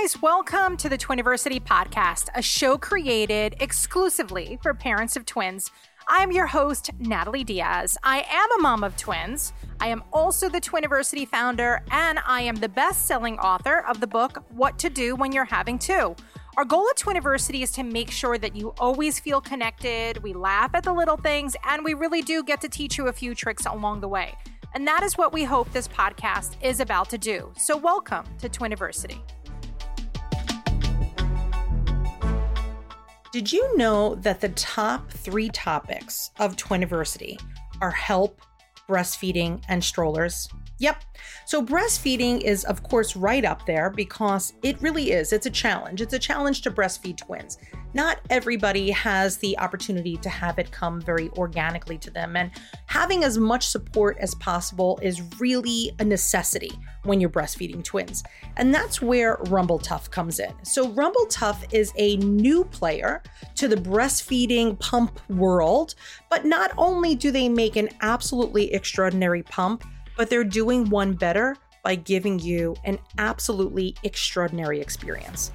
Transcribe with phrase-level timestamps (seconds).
[0.00, 5.70] guys, welcome to the Twiniversity podcast, a show created exclusively for parents of twins.
[6.08, 7.98] I'm your host, Natalie Diaz.
[8.02, 9.52] I am a mom of twins.
[9.78, 14.06] I am also the Twiniversity founder, and I am the best selling author of the
[14.06, 16.16] book, What to Do When You're Having Two.
[16.56, 20.70] Our goal at Twiniversity is to make sure that you always feel connected, we laugh
[20.72, 23.66] at the little things, and we really do get to teach you a few tricks
[23.66, 24.34] along the way.
[24.72, 27.52] And that is what we hope this podcast is about to do.
[27.58, 29.20] So, welcome to Twiniversity.
[33.32, 37.40] Did you know that the top three topics of Twiniversity
[37.80, 38.40] are help,
[38.88, 40.48] breastfeeding, and strollers?
[40.80, 41.04] Yep.
[41.46, 45.32] So breastfeeding is, of course, right up there because it really is.
[45.32, 46.00] It's a challenge.
[46.00, 47.58] It's a challenge to breastfeed twins.
[47.92, 52.36] Not everybody has the opportunity to have it come very organically to them.
[52.36, 52.50] And
[52.86, 56.70] having as much support as possible is really a necessity
[57.02, 58.22] when you're breastfeeding twins.
[58.56, 60.52] And that's where RumbleTuff comes in.
[60.62, 63.22] So, RumbleTuff is a new player
[63.56, 65.94] to the breastfeeding pump world.
[66.28, 69.84] But not only do they make an absolutely extraordinary pump,
[70.16, 75.52] but they're doing one better by giving you an absolutely extraordinary experience.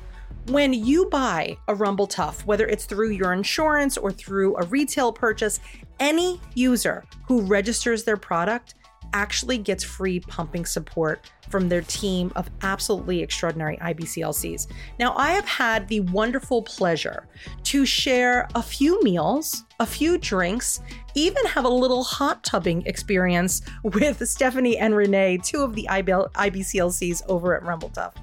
[0.50, 5.60] When you buy a RumbleTuff, whether it's through your insurance or through a retail purchase,
[6.00, 8.76] any user who registers their product
[9.14, 14.68] actually gets free pumping support from their team of absolutely extraordinary IBCLCs.
[15.00, 17.28] Now, I have had the wonderful pleasure
[17.64, 20.80] to share a few meals, a few drinks,
[21.16, 27.24] even have a little hot tubbing experience with Stephanie and Renee, two of the IBCLCs
[27.28, 28.14] over at RumbleTuff.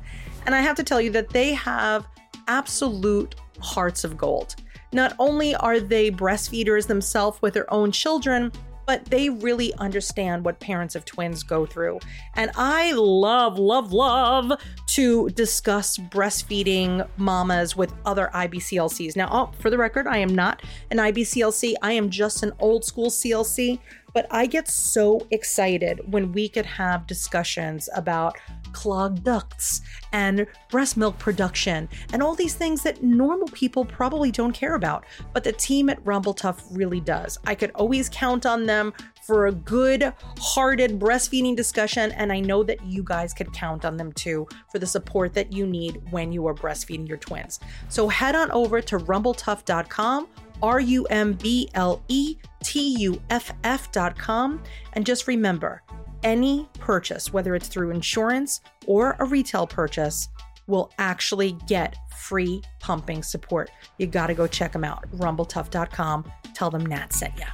[0.47, 2.07] And I have to tell you that they have
[2.49, 4.57] absolute hearts of gold.
[4.93, 8.53] Not only are they breastfeeders themselves with their own children,
[8.87, 12.01] but they really understand what parents of twins go through.
[12.35, 14.53] And I love, love, love
[14.89, 19.17] to discuss breastfeeding mamas with other IBCLCs.
[19.17, 22.85] Now, oh, for the record, I am not an IBCLC, I am just an old
[22.85, 23.79] school CLC.
[24.15, 28.37] But I get so excited when we could have discussions about
[28.73, 29.81] clogged ducts
[30.13, 35.05] and breast milk production and all these things that normal people probably don't care about.
[35.33, 37.39] But the team at RumbleTuff really does.
[37.45, 38.93] I could always count on them
[39.27, 42.13] for a good hearted breastfeeding discussion.
[42.13, 45.53] And I know that you guys could count on them too for the support that
[45.53, 47.61] you need when you are breastfeeding your twins.
[47.89, 50.29] So head on over to rumbletuff.com
[50.63, 54.63] R U M B L E T U F F.com.
[54.93, 55.83] And just remember
[56.23, 60.29] any purchase, whether it's through insurance or a retail purchase,
[60.67, 63.71] will actually get free pumping support.
[63.99, 65.11] You got to go check them out.
[65.13, 66.31] Rumbletuff.com.
[66.55, 67.45] Tell them Nat sent you.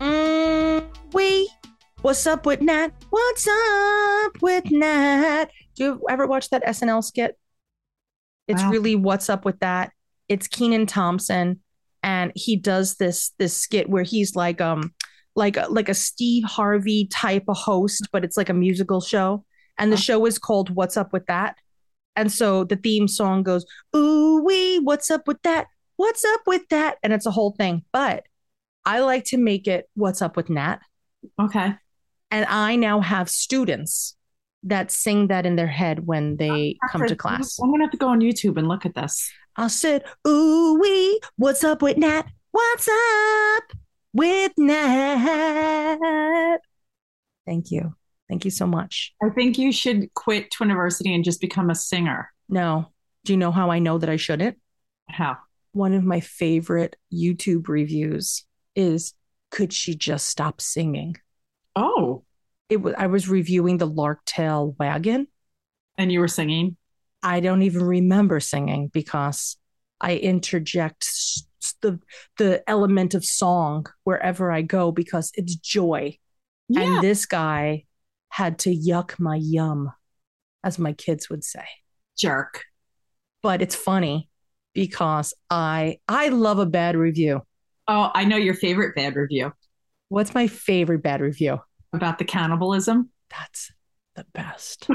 [0.00, 1.46] Mm,
[2.02, 2.92] what's up with Nat?
[3.10, 5.46] What's up with Nat?
[5.74, 7.38] Do you ever watch that SNL skit?
[8.48, 8.70] It's wow.
[8.70, 9.92] really what's up with that.
[10.28, 11.60] It's Kenan Thompson,
[12.02, 14.92] and he does this this skit where he's like um
[15.34, 19.44] like like a Steve Harvey type of host, but it's like a musical show,
[19.78, 21.56] and the show is called What's Up with That.
[22.14, 23.64] And so the theme song goes,
[23.96, 25.66] Ooh wee, what's up with that?
[25.96, 26.98] What's up with that?
[27.02, 27.84] And it's a whole thing.
[27.92, 28.24] But
[28.84, 30.78] I like to make it What's Up with Nat.
[31.40, 31.74] Okay.
[32.30, 34.16] And I now have students
[34.64, 37.58] that sing that in their head when they come to class.
[37.60, 39.30] I'm gonna have to go on YouTube and look at this.
[39.56, 42.26] I said, "Ooh wee, what's up with Nat?
[42.52, 43.72] What's up
[44.12, 45.98] with Nat?"
[47.44, 47.94] Thank you,
[48.28, 49.14] thank you so much.
[49.22, 52.32] I think you should quit Twiniversity and just become a singer.
[52.48, 52.92] No,
[53.24, 54.58] do you know how I know that I shouldn't?
[55.08, 55.38] How?
[55.72, 58.44] One of my favorite YouTube reviews
[58.76, 59.14] is,
[59.50, 61.16] "Could she just stop singing?"
[61.74, 62.24] Oh.
[62.68, 65.28] It was I was reviewing the Larktale wagon.
[65.98, 66.76] And you were singing?
[67.22, 69.56] I don't even remember singing because
[70.00, 71.06] I interject
[71.80, 72.00] the
[72.38, 76.18] the element of song wherever I go because it's joy.
[76.68, 76.82] Yeah.
[76.82, 77.84] And this guy
[78.30, 79.92] had to yuck my yum,
[80.64, 81.64] as my kids would say.
[82.16, 82.64] Jerk.
[83.42, 84.30] But it's funny
[84.72, 87.42] because I I love a bad review.
[87.88, 89.52] Oh, I know your favorite bad review.
[90.08, 91.60] What's my favorite bad review?
[91.92, 93.10] About the cannibalism?
[93.30, 93.70] That's
[94.16, 94.86] the best.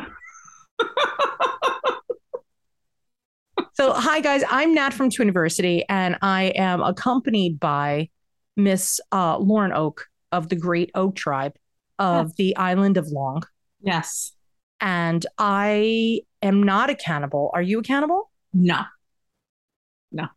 [3.73, 8.09] so, hi guys, I'm Nat from Twiniversity, and I am accompanied by
[8.55, 11.53] Miss uh, Lauren Oak of the Great Oak Tribe
[11.99, 12.35] of yes.
[12.35, 13.43] the island of Long.
[13.79, 14.33] Yes.
[14.79, 17.51] And I am not a cannibal.
[17.53, 18.31] Are you a cannibal?
[18.53, 18.81] No.
[20.11, 20.27] No.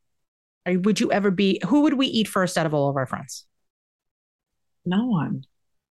[0.66, 1.60] Or would you ever be?
[1.66, 3.46] Who would we eat first out of all of our friends?
[4.84, 5.44] No one.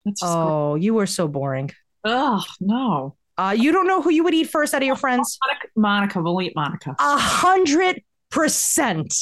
[0.06, 1.72] That's just Oh, you were so boring.
[2.04, 3.16] Oh no.
[3.38, 5.38] Uh, you don't know who you would eat first out of your friends?
[5.46, 6.96] Monica, Monica, we'll eat Monica.
[7.00, 8.02] A hundred
[8.32, 9.14] percent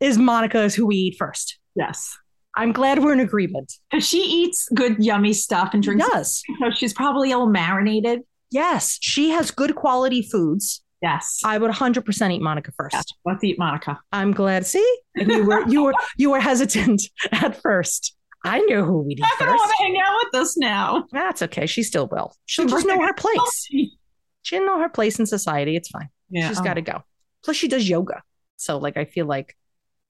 [0.00, 1.58] is Monica is who we eat first.
[1.74, 2.16] yes.
[2.54, 3.72] I'm glad we're in agreement.
[3.90, 6.06] Because she eats good, yummy stuff and drinks.
[6.12, 6.42] Yes.
[6.60, 8.20] So she's probably all marinated.
[8.50, 8.98] Yes.
[9.00, 10.84] She has good quality foods.
[11.00, 11.40] Yes.
[11.46, 12.92] I would 100% eat Monica first.
[12.94, 13.06] yes.
[13.24, 13.98] Let's eat Monica.
[14.12, 14.66] I'm glad.
[14.66, 14.86] See,
[15.16, 17.00] and you were you were you were hesitant
[17.32, 18.14] at first.
[18.44, 21.04] I knew who we'd eat I'm gonna want to hang out with us now.
[21.12, 21.66] That's okay.
[21.66, 22.34] She still will.
[22.46, 23.68] She'll just know her place.
[23.70, 25.76] She didn't know her place in society.
[25.76, 26.08] It's fine.
[26.30, 26.48] Yeah.
[26.48, 27.02] She's got to go.
[27.44, 28.22] Plus, she does yoga,
[28.56, 29.56] so like I feel like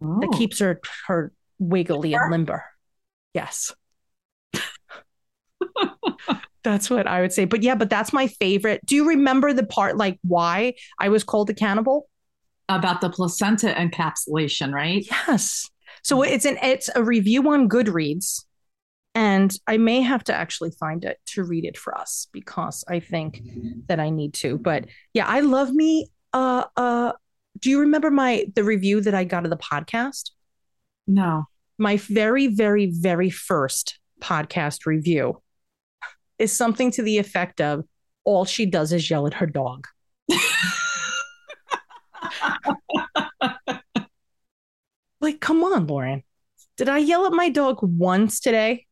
[0.01, 0.37] that Oh.
[0.37, 2.65] keeps her her wiggly and limber.
[3.35, 3.73] Yes.
[6.65, 7.45] that's what I would say.
[7.45, 8.81] But yeah, but that's my favorite.
[8.87, 12.09] Do you remember the part like why I was called a cannibal?
[12.69, 15.05] about the placenta encapsulation, right?
[15.29, 15.69] Yes.
[16.03, 18.45] So it's an it's a review on Goodreads.
[19.15, 23.01] And I may have to actually find it to read it for us because I
[23.01, 23.43] think
[23.89, 24.57] that I need to.
[24.59, 26.09] But yeah, I love me.
[26.33, 27.13] Uh uh
[27.61, 30.31] do you remember my the review that I got of the podcast?
[31.07, 31.45] No.
[31.79, 35.43] my very, very, very first podcast review
[36.39, 37.85] is something to the effect of
[38.25, 39.87] all she does is yell at her dog.
[45.23, 46.25] Like, come on, Lauren.
[46.77, 48.87] Did I yell at my dog once today?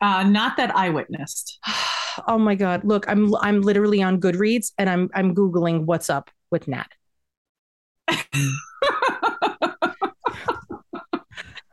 [0.00, 1.58] Uh, not that I witnessed.
[2.28, 2.84] oh my god.
[2.84, 6.88] Look, I'm I'm literally on Goodreads and I'm I'm Googling what's up with Nat.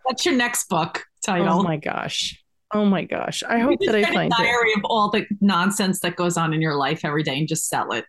[0.08, 1.60] That's your next book title.
[1.60, 2.42] Oh my gosh.
[2.74, 3.44] Oh my gosh.
[3.44, 4.38] I hope that I get a find it.
[4.38, 7.68] diary of all the nonsense that goes on in your life every day and just
[7.68, 8.06] sell it.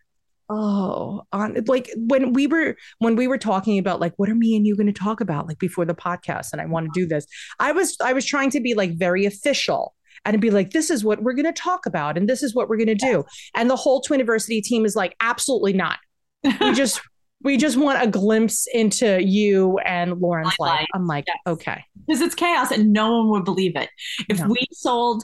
[0.53, 4.57] Oh, on like when we were when we were talking about like what are me
[4.57, 7.07] and you going to talk about like before the podcast and I want to do
[7.07, 7.25] this.
[7.59, 9.95] I was I was trying to be like very official
[10.25, 12.67] and be like this is what we're going to talk about and this is what
[12.67, 13.23] we're going to do.
[13.55, 15.99] And the whole twin Twiniversity team is like absolutely not.
[16.59, 16.99] We just
[17.43, 20.81] we just want a glimpse into you and Lauren's life.
[20.81, 21.37] life, I'm like, yes.
[21.47, 21.83] okay.
[22.07, 23.89] because it's chaos and no one would believe it.
[24.29, 24.47] If No.
[24.49, 25.23] we sold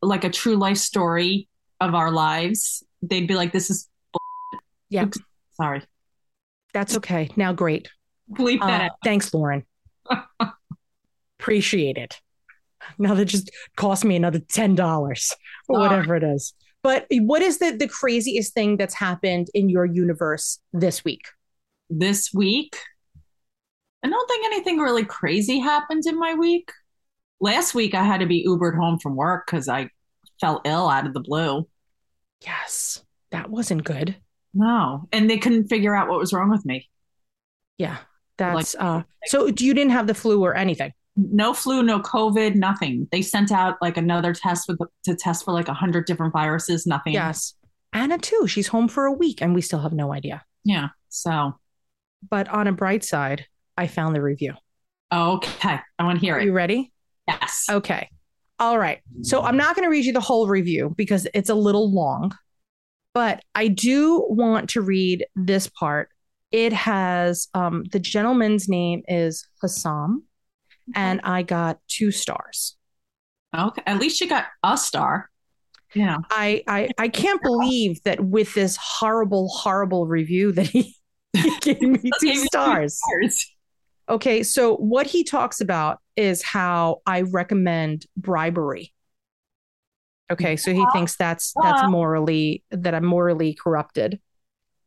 [0.00, 1.48] like a true life story
[1.80, 3.88] of our lives, they'd be like, "This is
[4.94, 5.04] Yeah.
[5.04, 5.18] Oops.
[5.54, 5.82] sorry."
[6.72, 7.28] That's okay.
[7.36, 7.88] Now great.
[8.32, 8.90] Bleep that Uh, out.
[9.04, 9.64] thanks, Lauren.
[11.38, 12.20] Appreciate it.
[12.98, 15.32] Now that just cost me another ten dollars
[15.68, 16.52] or whatever it is.
[16.82, 21.22] But what is the the craziest thing that's happened in your universe this week?
[21.90, 22.76] This week,
[24.04, 26.70] I don't think anything really crazy happened in my week.
[27.40, 29.88] Last week, I had to be Ubered home from work because I
[30.40, 31.68] fell ill out of the blue.
[32.42, 34.16] Yes, that wasn't good.
[34.54, 36.88] No, and they couldn't figure out what was wrong with me.
[37.78, 37.98] Yeah,
[38.38, 39.02] that's uh.
[39.26, 40.92] So you didn't have the flu or anything?
[41.16, 43.06] no flu, no COVID, nothing.
[43.12, 46.86] They sent out like another test with to test for like a hundred different viruses,
[46.86, 47.12] nothing.
[47.14, 47.54] Yes,
[47.92, 48.46] Anna too.
[48.48, 50.42] She's home for a week, and we still have no idea.
[50.64, 50.88] Yeah.
[51.10, 51.54] So
[52.28, 53.46] But on a bright side,
[53.76, 54.54] I found the review.
[55.12, 55.78] okay.
[55.98, 56.44] I want to hear Are it.
[56.46, 56.92] you ready?
[57.28, 57.66] Yes.
[57.70, 58.08] Okay.
[58.58, 59.00] All right.
[59.22, 62.36] So I'm not going to read you the whole review because it's a little long,
[63.14, 66.10] but I do want to read this part.
[66.50, 70.24] It has um, the gentleman's name is Hassam,
[70.94, 72.76] and I got two stars.
[73.56, 73.82] Okay.
[73.86, 75.30] At least you got a star.
[75.94, 76.18] Yeah.
[76.30, 80.94] I I, I can't believe that with this horrible, horrible review that he,
[81.32, 82.98] he gave me two you two stars.
[82.98, 83.54] Stars.
[84.08, 88.93] Okay, so what he talks about is how I recommend bribery.
[90.32, 91.90] Okay, so he thinks that's that's Uh.
[91.90, 94.20] morally that I'm morally corrupted.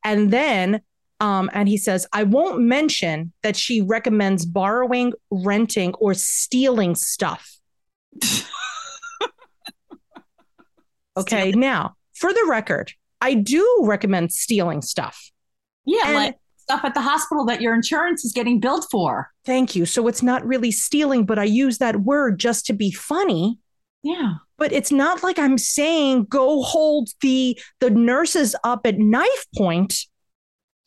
[0.04, 0.82] And then
[1.20, 7.58] um and he says I won't mention that she recommends borrowing, renting or stealing stuff.
[11.16, 12.92] Okay, now, for the record,
[13.22, 15.32] I do recommend stealing stuff.
[15.86, 19.32] Yeah, And- like stuff at the hospital that your insurance is getting billed for.
[19.46, 19.86] Thank you.
[19.88, 23.58] So it's not really stealing, but I use that word just to be funny.
[24.04, 24.34] Yeah.
[24.58, 29.96] But it's not like I'm saying go hold the the nurses up at knife point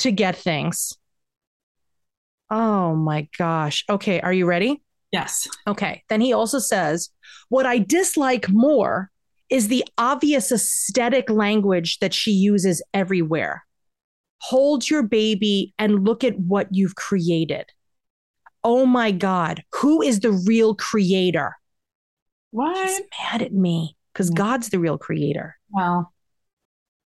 [0.01, 0.97] to get things.
[2.51, 3.85] Oh my gosh.
[3.89, 4.83] Okay, are you ready?
[5.13, 5.47] Yes.
[5.67, 6.03] Okay.
[6.09, 7.11] Then he also says,
[7.49, 9.11] what I dislike more
[9.51, 13.65] is the obvious aesthetic language that she uses everywhere.
[14.43, 17.67] Hold your baby and look at what you've created.
[18.63, 21.57] Oh my God, who is the real creator?
[22.53, 23.03] He's What?
[23.33, 24.35] mad at me because mm.
[24.37, 25.57] God's the real creator.
[25.71, 26.13] Well,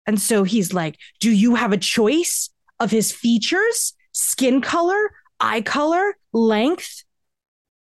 [0.05, 2.49] And so he's like, Do you have a choice
[2.79, 7.03] of his features, skin color, eye color, length,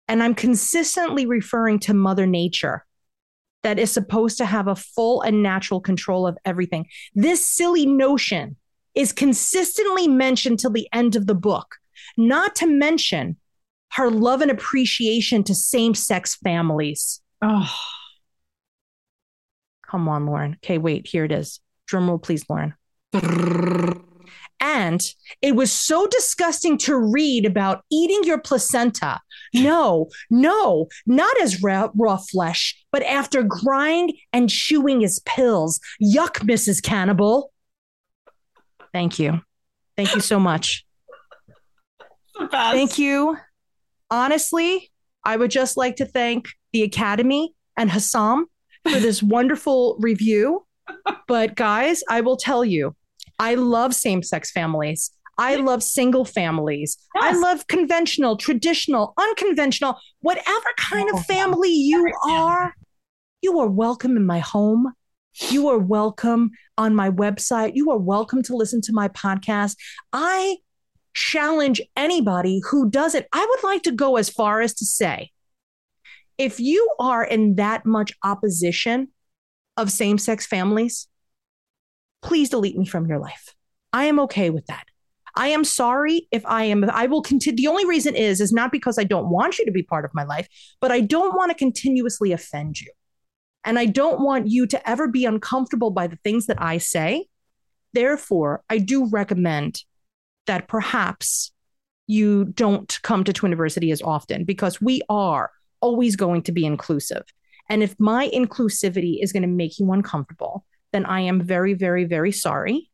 [0.07, 2.85] and I'm consistently referring to Mother Nature
[3.63, 6.85] that is supposed to have a full and natural control of everything.
[7.15, 8.57] This silly notion
[8.93, 11.75] is consistently mentioned till the end of the book,
[12.15, 13.37] not to mention
[13.93, 17.21] her love and appreciation to same sex families.
[17.41, 17.73] Oh,
[19.89, 20.57] Come on, Lauren.
[20.63, 21.59] Okay, wait, here it is.
[21.87, 22.73] Drum roll, please, Lauren.
[24.59, 25.01] And
[25.41, 29.19] it was so disgusting to read about eating your placenta.
[29.53, 35.79] No, no, not as raw, raw flesh, but after grinding and chewing his pills.
[36.03, 36.81] Yuck, Mrs.
[36.81, 37.51] Cannibal.
[38.91, 39.41] Thank you.
[39.95, 40.85] Thank you so much.
[42.51, 43.37] Thank you.
[44.09, 44.91] Honestly,
[45.23, 48.47] I would just like to thank the Academy and Hassam
[48.83, 50.65] for this wonderful review.
[51.25, 52.93] But guys, I will tell you,
[53.39, 55.09] I love same sex families.
[55.37, 56.97] I love single families.
[57.15, 62.73] I love conventional, traditional, unconventional, whatever kind of family you are,
[63.41, 64.91] you are welcome in my home.
[65.49, 67.71] You are welcome on my website.
[67.75, 69.77] You are welcome to listen to my podcast.
[70.11, 70.57] I
[71.13, 73.27] challenge anybody who doesn't.
[73.31, 75.31] I would like to go as far as to say
[76.37, 79.09] if you are in that much opposition
[79.77, 81.07] of same sex families,
[82.21, 83.53] please delete me from your life.
[83.93, 84.85] I am okay with that.
[85.37, 87.57] I am sorry if I am, I will continue.
[87.57, 90.11] The only reason is, is not because I don't want you to be part of
[90.13, 90.47] my life,
[90.79, 92.91] but I don't want to continuously offend you.
[93.65, 97.25] And I don't want you to ever be uncomfortable by the things that I say.
[97.93, 99.83] Therefore, I do recommend
[100.45, 101.51] that perhaps
[102.07, 105.51] you don't come to Twin Twiniversity as often because we are
[105.81, 107.23] always going to be inclusive.
[107.69, 112.05] And if my inclusivity is going to make you uncomfortable, then I am very, very,
[112.05, 112.89] very sorry.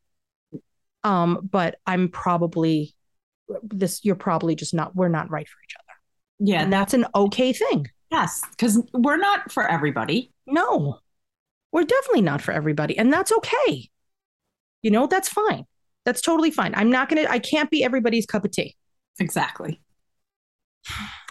[1.04, 2.94] Um, but I'm probably
[3.64, 5.98] this, you're probably just not, we're not right for each other.
[6.50, 7.88] yeah, And that's an okay thing.
[8.12, 10.32] yes, because we're not for everybody.
[10.48, 11.00] No,
[11.72, 12.98] we're definitely not for everybody.
[12.98, 13.90] And that's okay.
[14.84, 15.66] You know, that's fine.
[16.06, 16.74] That's totally fine.
[16.76, 18.76] I'm not going to, I can't be everybody's cup of tea.
[19.20, 19.82] Exactly.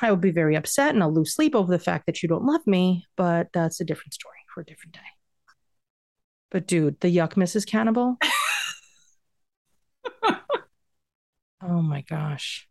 [0.00, 2.44] I will be very upset and I'll lose sleep over the fact that you don't
[2.44, 5.00] love me, but that's a different story for a different day.
[6.50, 7.66] But dude, the yuck Mrs.
[7.66, 8.16] Cannibal.
[11.62, 12.66] oh my gosh.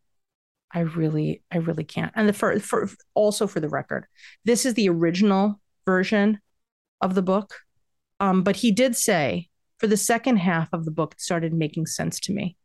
[0.71, 2.11] I really, I really can't.
[2.15, 4.05] And the for, for also for the record,
[4.45, 6.39] this is the original version
[7.01, 7.55] of the book.
[8.19, 11.87] Um, but he did say for the second half of the book, it started making
[11.87, 12.55] sense to me,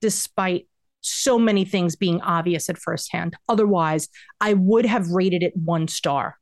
[0.00, 0.66] despite
[1.04, 3.36] so many things being obvious at first hand.
[3.48, 4.08] Otherwise,
[4.40, 6.38] I would have rated it one star.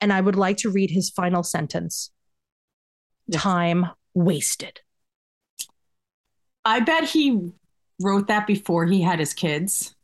[0.00, 2.10] And I would like to read his final sentence
[3.28, 3.42] Yes.
[3.42, 4.80] Time wasted.
[6.64, 7.52] I bet he
[8.00, 9.94] wrote that before he had his kids.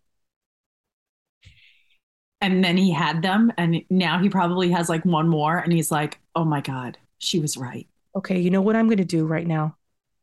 [2.41, 5.93] And then he had them, and now he probably has like one more, and he's
[5.93, 7.87] like, oh my God, she was right.
[8.17, 9.77] Okay, you know what I'm going to do right now?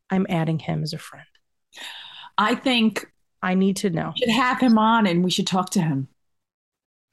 [0.10, 1.26] I'm adding him as a friend.
[2.38, 3.06] I think
[3.42, 4.14] I need to know.
[4.16, 6.08] we should have him on and we should talk to him.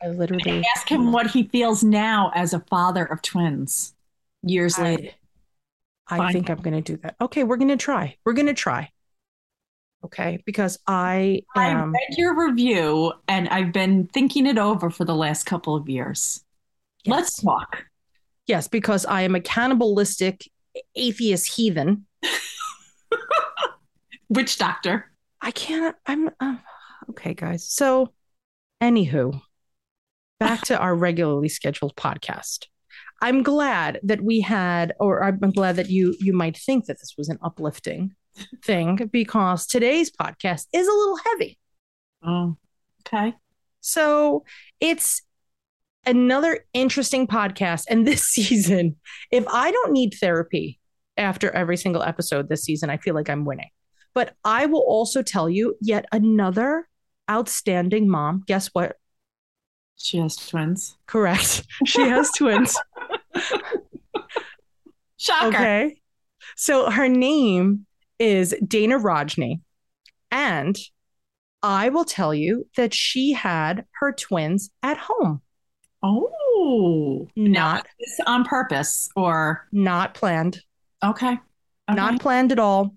[0.03, 3.95] I literally Ask him what he feels now as a father of twins
[4.43, 5.11] years later.
[6.09, 6.33] I, I Fine.
[6.33, 7.17] think I'm going to do that.
[7.21, 8.17] Okay, we're going to try.
[8.25, 8.91] We're going to try.
[10.05, 11.95] Okay, because I am.
[11.95, 15.89] I read your review and I've been thinking it over for the last couple of
[15.89, 16.45] years.
[17.07, 17.85] Let's talk.
[18.47, 20.49] Yes, because I am a cannibalistic
[20.95, 22.07] atheist heathen.
[24.29, 25.11] Witch doctor.
[25.47, 25.95] I can't.
[26.07, 26.57] I'm uh,
[27.11, 27.71] okay, guys.
[27.71, 28.13] So,
[28.83, 29.41] anywho,
[30.41, 32.67] back to our regularly scheduled podcast.
[33.23, 37.15] I'm glad that we had, or I'm glad that you you might think that this
[37.17, 38.17] was an uplifting
[38.65, 41.59] thing because today's podcast is a little heavy.
[42.25, 42.57] Oh,
[43.07, 43.33] okay.
[43.81, 44.45] So
[44.81, 45.23] it's
[46.05, 47.85] another interesting podcast.
[47.89, 48.97] And this season,
[49.31, 50.81] if I don't need therapy
[51.17, 53.71] after every single episode this season, I feel like I'm winning.
[54.17, 56.89] But I will also tell you yet another
[57.31, 58.45] outstanding mom.
[58.47, 58.97] Guess what?
[59.99, 60.97] She has twins.
[61.07, 61.67] Correct.
[61.85, 62.79] She has twins.
[65.19, 65.47] Shocker.
[65.49, 66.01] Okay.
[66.57, 67.85] So her name
[68.19, 69.61] is Dana Rajni.
[70.31, 70.79] And
[71.63, 75.43] I will tell you that she had her twins at home,
[76.03, 77.87] Oh, not
[78.27, 80.63] on purpose or not planned.
[81.05, 81.33] okay.
[81.89, 81.97] Okay.
[81.97, 82.95] not planned at all.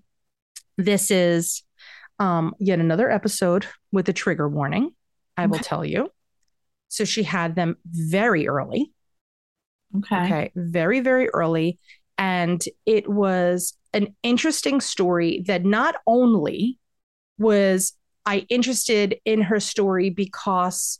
[0.84, 1.62] This is
[2.18, 4.92] um, yet another episode with a trigger warning,
[5.36, 5.64] I will Okay.
[5.64, 6.10] tell you.
[6.88, 8.92] So she had them very early.
[9.98, 10.24] okay.
[10.24, 10.52] Okay.
[10.56, 11.78] Very, very early.
[12.18, 16.78] And it was an interesting story that not only
[17.38, 17.92] was
[18.26, 20.98] I interested in her story because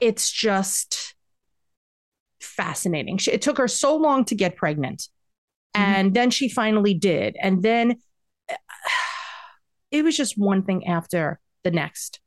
[0.00, 1.14] it's just
[2.40, 3.18] fascinating.
[3.18, 5.08] She, it took her so long to get pregnant.
[5.76, 5.82] Mm-hmm.
[5.82, 7.36] And then she finally did.
[7.40, 7.96] And then
[9.92, 12.20] it was just one thing after the next.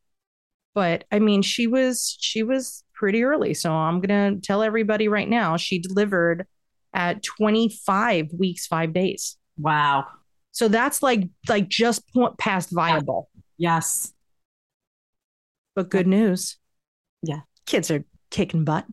[0.73, 3.53] But I mean, she was she was pretty early.
[3.53, 6.45] So I'm gonna tell everybody right now, she delivered
[6.93, 9.37] at 25 weeks, five days.
[9.57, 10.05] Wow.
[10.51, 12.03] So that's like like just
[12.37, 13.29] past viable.
[13.57, 14.13] Yes.
[15.75, 16.57] But good news.
[17.21, 17.41] Yeah.
[17.65, 18.85] Kids are kicking butt.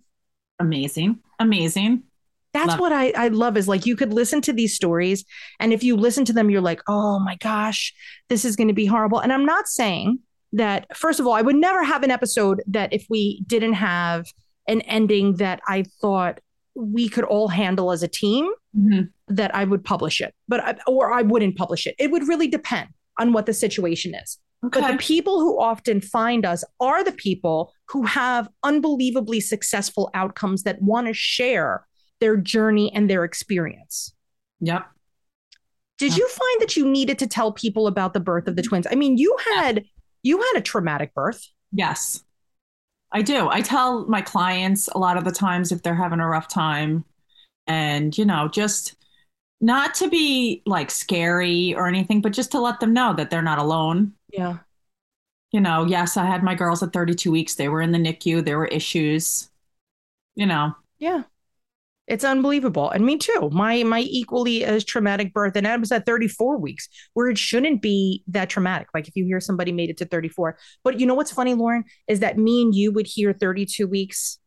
[0.58, 1.20] Amazing.
[1.38, 2.04] Amazing.
[2.52, 2.80] That's love.
[2.80, 5.24] what I, I love is like you could listen to these stories.
[5.58, 7.94] And if you listen to them, you're like, oh my gosh,
[8.28, 9.20] this is going to be horrible.
[9.20, 10.18] And I'm not saying
[10.52, 14.26] that, first of all, I would never have an episode that if we didn't have
[14.68, 16.40] an ending that I thought
[16.74, 19.02] we could all handle as a team, mm-hmm.
[19.28, 21.94] that I would publish it, but I, or I wouldn't publish it.
[21.98, 24.38] It would really depend on what the situation is.
[24.64, 24.80] Okay.
[24.80, 30.62] But the people who often find us are the people who have unbelievably successful outcomes
[30.62, 31.86] that want to share
[32.22, 34.14] their journey and their experience.
[34.60, 34.86] Yep.
[35.98, 36.18] Did yep.
[36.18, 38.86] you find that you needed to tell people about the birth of the twins?
[38.88, 39.84] I mean, you had
[40.22, 41.48] you had a traumatic birth.
[41.72, 42.22] Yes.
[43.10, 43.48] I do.
[43.50, 47.04] I tell my clients a lot of the times if they're having a rough time
[47.66, 48.94] and, you know, just
[49.60, 53.42] not to be like scary or anything, but just to let them know that they're
[53.42, 54.12] not alone.
[54.32, 54.58] Yeah.
[55.50, 57.56] You know, yes, I had my girls at 32 weeks.
[57.56, 58.44] They were in the NICU.
[58.44, 59.50] There were issues,
[60.36, 60.74] you know.
[61.00, 61.24] Yeah.
[62.08, 62.90] It's unbelievable.
[62.90, 63.48] And me too.
[63.52, 65.54] My my equally as traumatic birth.
[65.56, 68.88] And I was at 34 weeks, where it shouldn't be that traumatic.
[68.92, 70.58] Like if you hear somebody made it to 34.
[70.82, 74.38] But you know what's funny, Lauren, is that me and you would hear 32 weeks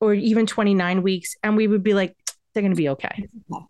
[0.00, 2.16] or even 29 weeks, and we would be like,
[2.52, 3.28] they're gonna be okay.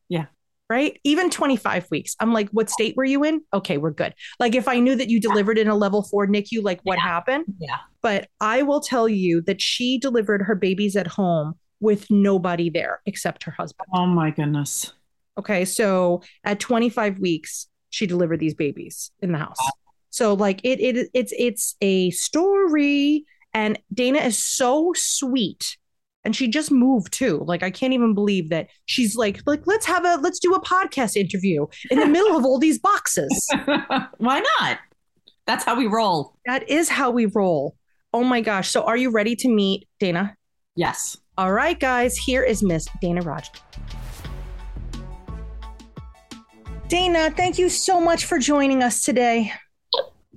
[0.09, 0.27] Yeah.
[0.71, 0.99] Right?
[1.05, 2.17] Even 25 weeks.
[2.21, 3.43] I'm like, what state were you in?
[3.53, 4.15] Okay, we're good.
[4.41, 7.03] Like if I knew that you delivered in a level four NICU, like what yeah.
[7.03, 7.45] happened?
[7.59, 7.77] Yeah.
[8.01, 13.03] But I will tell you that she delivered her babies at home with nobody there
[13.05, 13.89] except her husband.
[13.93, 14.93] Oh my goodness.
[15.37, 15.65] Okay.
[15.65, 19.59] So at 25 weeks, she delivered these babies in the house.
[20.11, 25.77] So like it it it's it's a story and Dana is so sweet
[26.25, 27.43] and she just moved too.
[27.47, 30.63] Like I can't even believe that she's like like let's have a let's do a
[30.63, 33.49] podcast interview in the middle of all these boxes.
[34.19, 34.79] Why not?
[35.47, 36.37] That's how we roll.
[36.47, 37.77] That is how we roll.
[38.13, 38.71] Oh my gosh.
[38.71, 40.37] So are you ready to meet Dana?
[40.77, 41.17] Yes.
[41.39, 43.51] All right, guys, here is Miss Dana Raj.
[46.89, 49.51] Dana, thank you so much for joining us today.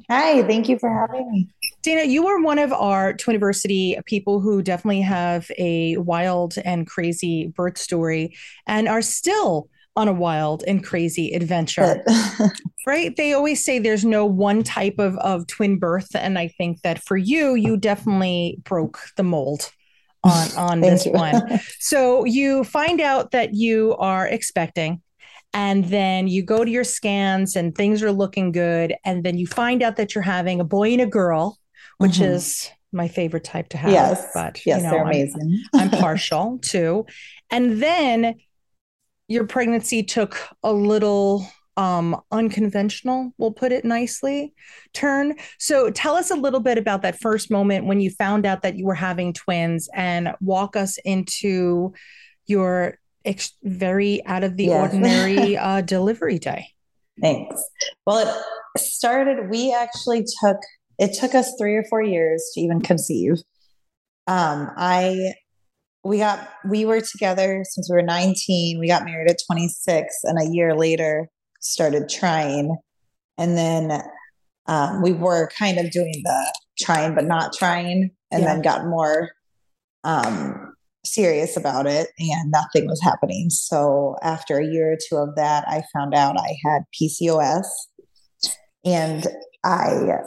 [0.09, 1.49] Hi, thank you for having me.
[1.81, 7.47] Dana, you are one of our Twiniversity people who definitely have a wild and crazy
[7.47, 8.33] birth story
[8.65, 12.05] and are still on a wild and crazy adventure.
[12.87, 13.13] right?
[13.17, 16.15] They always say there's no one type of, of twin birth.
[16.15, 19.71] And I think that for you, you definitely broke the mold
[20.25, 21.59] on on this one.
[21.79, 25.01] So you find out that you are expecting
[25.53, 29.47] and then you go to your scans and things are looking good and then you
[29.47, 31.57] find out that you're having a boy and a girl,
[31.97, 32.33] which mm-hmm.
[32.33, 33.91] is my favorite type to have.
[33.91, 35.63] Yes, but yes, you know, they're amazing.
[35.73, 37.05] I'm, I'm partial too.
[37.49, 38.35] And then
[39.27, 44.53] your pregnancy took a little um, unconventional, we'll put it nicely,
[44.93, 45.35] turn.
[45.59, 48.77] So tell us a little bit about that first moment when you found out that
[48.77, 51.93] you were having twins and walk us into
[52.47, 54.93] your ex- very out of the yes.
[54.93, 56.67] ordinary uh, delivery day.
[57.21, 57.61] Thanks.
[58.05, 58.43] Well,
[58.75, 60.57] it started, we actually took,
[60.97, 63.41] it took us three or four years to even conceive.
[64.27, 65.33] Um, I
[66.03, 70.39] we got we were together since we were 19 we got married at 26 and
[70.39, 71.27] a year later
[71.65, 72.77] started trying.
[73.37, 74.01] And then
[74.67, 78.53] um, we were kind of doing the trying but not trying, and yeah.
[78.53, 79.29] then got more
[80.03, 80.73] um,
[81.05, 83.49] serious about it, and nothing was happening.
[83.49, 87.65] So after a year or two of that, I found out I had PCOS,
[88.83, 89.27] and
[89.63, 90.19] I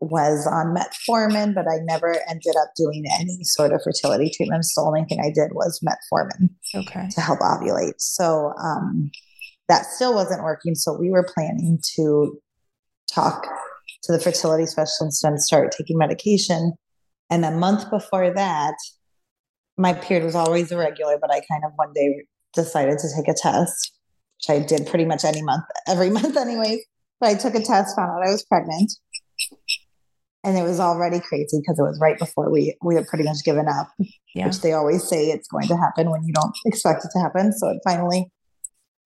[0.00, 4.74] was on metformin, but I never ended up doing any sort of fertility treatments.
[4.74, 7.08] The only thing I did was metformin okay.
[7.10, 7.94] to help ovulate.
[7.98, 9.10] So um,
[9.68, 10.74] that still wasn't working.
[10.74, 12.38] So we were planning to
[13.12, 13.46] talk
[14.04, 16.74] to the fertility specialist and start taking medication.
[17.30, 18.74] And a month before that,
[19.76, 22.24] my period was always irregular, but I kind of one day
[22.54, 23.92] decided to take a test,
[24.38, 26.80] which I did pretty much any month, every month, anyways.
[27.20, 28.92] But I took a test, found out I was pregnant.
[30.44, 33.38] And it was already crazy because it was right before we we had pretty much
[33.44, 33.88] given up,
[34.32, 34.46] yeah.
[34.46, 37.52] which they always say it's going to happen when you don't expect it to happen.
[37.52, 38.30] So it finally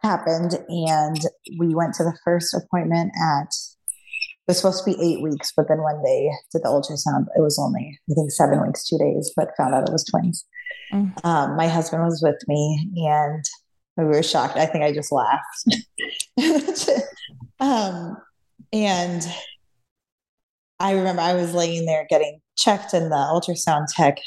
[0.03, 1.21] happened and
[1.59, 5.69] we went to the first appointment at it was supposed to be eight weeks, but
[5.69, 9.33] then when they did the ultrasound, it was only, I think, seven weeks, two days,
[9.37, 10.45] but found out it was twins.
[10.93, 11.25] Mm.
[11.25, 13.45] Um, my husband was with me and
[13.97, 14.57] we were shocked.
[14.57, 15.65] I think I just laughed.
[17.61, 18.17] um,
[18.73, 19.29] and
[20.79, 24.19] I remember I was laying there getting checked, and the ultrasound tech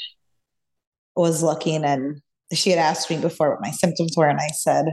[1.16, 2.20] was looking, and
[2.52, 4.86] she had asked me before what my symptoms were, and I said,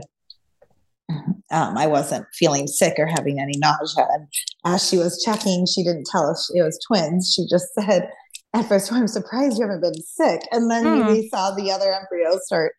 [1.52, 4.06] um, I wasn't feeling sick or having any nausea.
[4.12, 4.26] And
[4.64, 7.32] as she was checking, she didn't tell us it was twins.
[7.34, 8.10] She just said,
[8.54, 10.42] at first, I'm surprised you haven't been sick.
[10.50, 11.10] And then mm.
[11.10, 12.74] we saw the other embryos start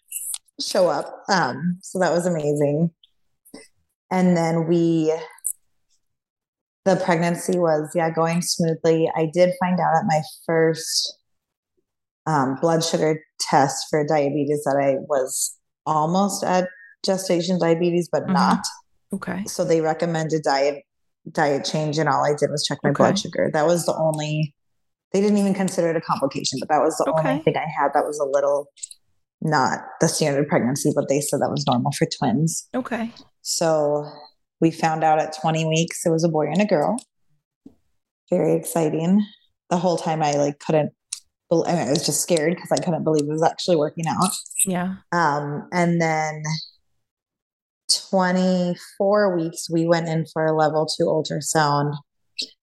[0.61, 1.23] show up.
[1.29, 2.91] Um, so that was amazing.
[4.11, 5.11] And then we,
[6.85, 9.09] the pregnancy was, yeah, going smoothly.
[9.15, 11.17] I did find out at my first
[12.27, 16.69] um, blood sugar test for diabetes that I was almost at
[17.03, 18.33] gestation diabetes, but mm-hmm.
[18.33, 18.65] not.
[19.13, 19.43] Okay.
[19.45, 20.83] So they recommended diet
[21.31, 22.97] diet change, and all I did was check my okay.
[22.97, 23.49] blood sugar.
[23.53, 24.53] That was the only.
[25.11, 27.29] They didn't even consider it a complication, but that was the okay.
[27.29, 28.67] only thing I had that was a little
[29.43, 32.67] not the standard pregnancy, but they said that was normal for twins.
[32.73, 33.11] Okay.
[33.41, 34.09] So
[34.61, 36.97] we found out at 20 weeks it was a boy and a girl.
[38.29, 39.23] Very exciting.
[39.69, 40.93] The whole time I like couldn't
[41.51, 44.31] I, mean, I was just scared because I couldn't believe it was actually working out.
[44.65, 44.95] Yeah.
[45.11, 46.41] Um, and then
[48.13, 51.95] 24 weeks, we went in for a level two ultrasound.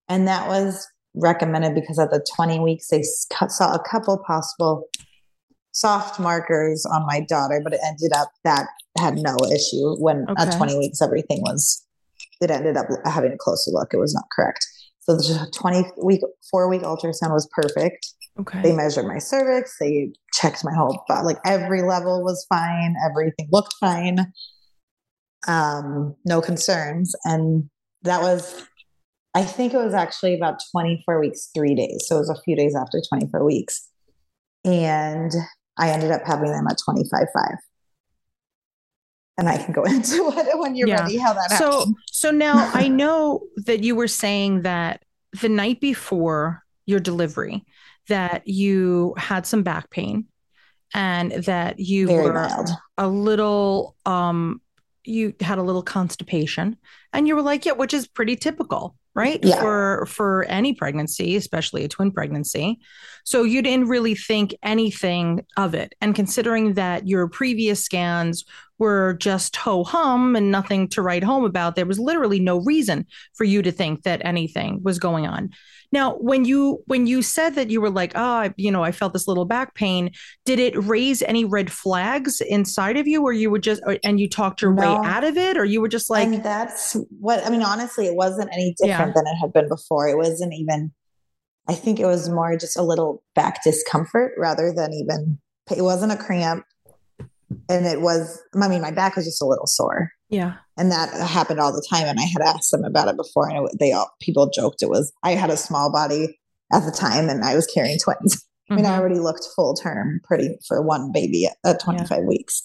[0.09, 4.89] And that was recommended because at the 20 weeks, they saw a couple possible
[5.73, 10.43] soft markers on my daughter, but it ended up that had no issue when okay.
[10.43, 11.85] at 20 weeks, everything was,
[12.41, 13.93] it ended up having a closer look.
[13.93, 14.65] It was not correct.
[15.01, 18.07] So the 20 week, four week ultrasound was perfect.
[18.39, 18.63] Okay.
[18.63, 19.77] They measured my cervix.
[19.81, 22.95] They checked my whole, but like every level was fine.
[23.05, 24.33] Everything looked fine
[25.49, 27.15] um, no concerns.
[27.25, 27.69] And
[28.03, 28.67] that was,
[29.35, 32.07] I think it was actually about 24 weeks, three days.
[32.07, 33.89] So it was a few days after 24 weeks.
[34.65, 35.33] And
[35.79, 37.57] I ended up having them at 25.5.
[39.39, 41.03] And I can go into it when you're yeah.
[41.03, 41.97] ready, how that so, happened.
[42.11, 45.03] So now I know that you were saying that
[45.41, 47.65] the night before your delivery,
[48.09, 50.27] that you had some back pain
[50.93, 52.71] and that you Very were mild.
[52.99, 54.61] a little um
[55.05, 56.77] you had a little constipation
[57.13, 59.41] and you were like yeah which is pretty typical right?
[59.43, 59.61] Yeah.
[59.61, 62.79] for for any pregnancy especially a twin pregnancy.
[63.25, 65.95] So you didn't really think anything of it.
[66.01, 68.45] And considering that your previous scans
[68.81, 73.07] were just ho hum and nothing to write home about there was literally no reason
[73.35, 75.51] for you to think that anything was going on
[75.93, 79.13] now, when you when you said that you were like, oh, you know, I felt
[79.13, 80.13] this little back pain,
[80.45, 84.29] did it raise any red flags inside of you, or you were just and you
[84.29, 84.83] talked your no.
[84.83, 87.63] way out of it, or you were just like, and that's what I mean.
[87.63, 89.13] Honestly, it wasn't any different yeah.
[89.15, 90.09] than it had been before.
[90.09, 90.93] It wasn't even.
[91.69, 95.39] I think it was more just a little back discomfort rather than even.
[95.77, 96.65] It wasn't a cramp,
[97.69, 98.41] and it was.
[98.61, 100.11] I mean, my back was just a little sore.
[100.29, 100.55] Yeah.
[100.77, 102.07] And that happened all the time.
[102.07, 104.89] And I had asked them about it before, and it, they all people joked it
[104.89, 106.39] was I had a small body
[106.73, 108.37] at the time, and I was carrying twins.
[108.37, 108.73] Mm-hmm.
[108.73, 109.01] I mean, I mm-hmm.
[109.01, 112.25] already looked full term, pretty for one baby at, at 25 yeah.
[112.25, 112.63] weeks.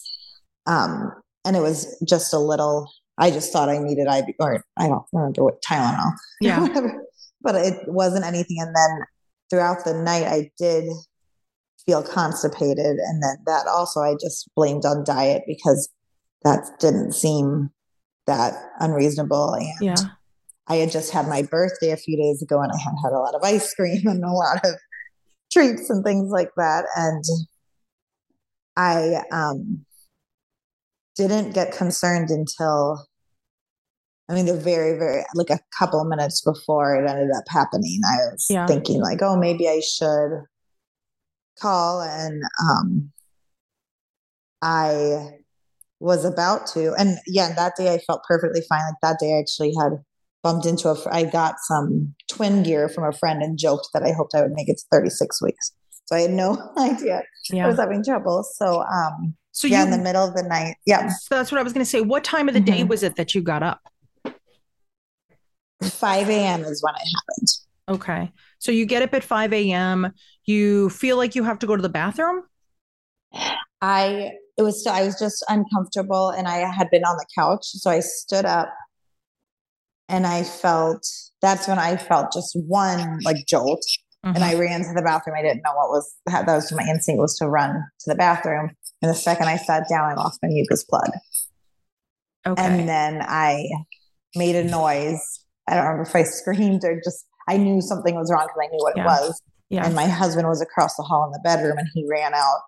[0.66, 1.12] Um,
[1.44, 2.90] and it was just a little.
[3.18, 6.68] I just thought I needed IV, or I don't remember what Tylenol, yeah,
[7.40, 8.58] but it wasn't anything.
[8.60, 9.06] And then
[9.50, 10.84] throughout the night, I did
[11.86, 15.88] feel constipated, and then that also I just blamed on diet because
[16.42, 17.70] that didn't seem
[18.26, 19.54] that unreasonable.
[19.54, 19.96] And yeah.
[20.68, 23.18] I had just had my birthday a few days ago and I had had a
[23.18, 24.74] lot of ice cream and a lot of
[25.52, 26.84] treats and things like that.
[26.96, 27.24] And
[28.76, 29.84] I um,
[31.14, 33.06] didn't get concerned until,
[34.28, 38.00] I mean, the very, very, like a couple of minutes before it ended up happening.
[38.04, 38.66] I was yeah.
[38.66, 40.42] thinking, like, oh, maybe I should
[41.60, 42.02] call.
[42.02, 43.12] And um,
[44.62, 45.30] I
[46.00, 46.94] was about to.
[46.94, 48.82] And yeah, that day I felt perfectly fine.
[48.82, 50.02] Like that day I actually had
[50.42, 54.12] bumped into a, I got some twin gear from a friend and joked that I
[54.12, 55.72] hoped I would make it to 36 weeks.
[56.04, 57.64] So I had no idea yeah.
[57.64, 58.42] I was having trouble.
[58.42, 60.76] So, um, so yeah, you, in the middle of the night.
[60.86, 61.08] Yeah.
[61.08, 62.00] So that's what I was going to say.
[62.00, 62.76] What time of the mm-hmm.
[62.78, 63.80] day was it that you got up?
[65.82, 66.64] 5 a.m.
[66.64, 67.48] is when it happened.
[67.88, 68.32] Okay.
[68.66, 70.12] So you get up at 5 a.m.
[70.44, 72.42] You feel like you have to go to the bathroom?
[73.80, 77.60] I it was still I was just uncomfortable and I had been on the couch.
[77.62, 78.68] So I stood up
[80.08, 81.06] and I felt
[81.40, 83.84] that's when I felt just one like jolt.
[84.24, 84.34] Mm-hmm.
[84.34, 84.60] And I mm-hmm.
[84.60, 85.36] ran to the bathroom.
[85.38, 88.72] I didn't know what was that was my instinct was to run to the bathroom.
[89.00, 91.10] And the second I sat down, I lost my mucus plug.
[92.44, 92.60] Okay.
[92.60, 93.68] And then I
[94.34, 98.30] made a noise I don't remember if I screamed or just I knew something was
[98.32, 99.02] wrong because I knew what Yeah.
[99.02, 99.42] it was.
[99.70, 99.84] Yeah.
[99.86, 102.60] And my husband was across the hall in the bedroom and he ran out.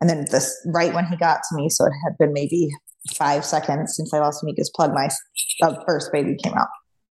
[0.00, 2.68] And then this right when he got to me, so it had been maybe
[3.14, 5.08] five seconds since I lost mucus plug, my
[5.62, 6.68] uh, first baby came out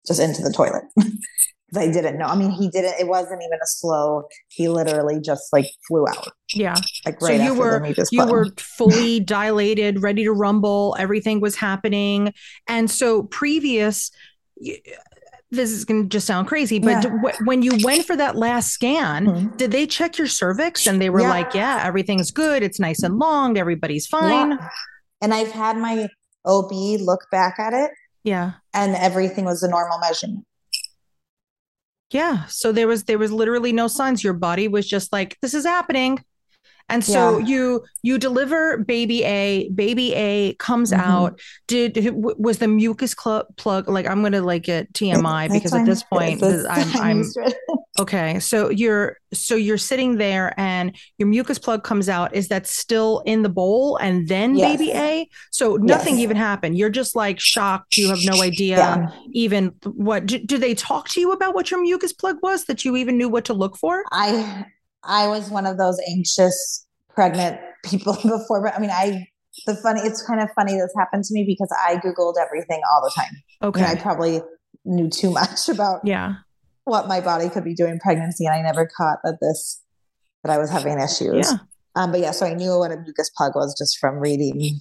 [0.08, 0.84] just into the toilet.
[1.76, 2.26] I didn't know.
[2.26, 6.30] I mean, he didn't, it wasn't even a slow, he literally just like flew out.
[6.52, 6.74] yeah.
[7.06, 8.32] Like So right you after were- You plug.
[8.32, 10.96] were fully dilated, ready to rumble.
[10.98, 12.34] Everything was happening.
[12.68, 14.10] And so, previous,
[15.52, 17.10] this is going to just sound crazy, but Yeah.
[17.10, 19.58] w- when you went for that last scan, Mhm.
[19.58, 21.30] did they check your cervix and they were Yeah.
[21.30, 22.62] like, yeah, everything's good.
[22.62, 23.58] It's nice and long.
[23.58, 24.52] Everybody's fine.
[24.52, 24.70] Yeah.
[25.22, 26.08] And I've had my
[26.46, 27.90] OB look back at it
[28.24, 28.52] Yeah.
[28.74, 30.46] and everything was a normal measurement.
[32.12, 32.46] Yeah.
[32.46, 34.24] So there was there was literally no signs.
[34.24, 36.24] Your body was just like, this is happening.
[36.90, 37.46] And so Yeah.
[37.46, 40.98] you you deliver baby A, baby A comes Mhm.
[41.00, 41.40] out.
[41.68, 46.04] Did was the mucus cl- plug like I'm gonna like get TMI because at this
[46.04, 47.56] point It's- I'm I'm to it.
[48.00, 48.40] okay.
[48.40, 52.34] So you're so you're sitting there and your mucus plug comes out.
[52.36, 54.78] Is that still in the bowl and then Yes.
[54.78, 55.30] baby A?
[55.52, 56.24] So nothing Yes.
[56.24, 56.78] even happened.
[56.78, 57.98] You're just like shocked.
[57.98, 59.08] You have no idea Yeah.
[59.34, 62.84] even what do, do they talk to you about what your mucus plug was that
[62.86, 64.66] you even knew what to look for I
[65.04, 69.28] I was one of those anxious pregnant people before, but I mean, I
[69.66, 73.02] the funny it's kind of funny this happened to me because I googled everything all
[73.02, 73.32] the time.
[73.64, 74.42] okay And I probably
[74.86, 76.36] knew too much about yeah
[76.86, 79.82] what my body could be doing pregnancy, and I never caught that this
[80.44, 81.52] that I was having issues.
[81.52, 81.58] yeah
[81.96, 84.80] Um, but yeah, so I knew what a mucus plug was just from reading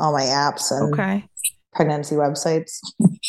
[0.00, 1.28] all my apps and okay
[1.72, 2.78] pregnancy websites.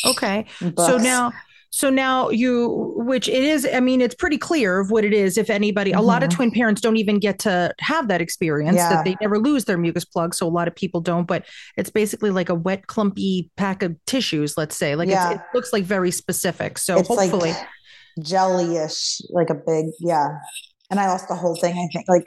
[0.06, 0.46] okay
[0.78, 1.32] so now
[1.76, 5.36] so now you which it is i mean it's pretty clear of what it is
[5.36, 6.34] if anybody a lot of Mhm.
[6.36, 8.88] twin parents don't even get to have that experience Yeah.
[8.90, 11.44] that they never lose their mucus plug so a lot of people don't but
[11.76, 15.32] it's basically like a wet clumpy pack of tissues let's say like Yeah.
[15.32, 17.56] it's, it looks like very specific so it's hopefully like
[18.22, 20.28] jelly-ish, like a big yeah.
[20.90, 21.72] And I lost the whole thing.
[21.74, 22.24] I think like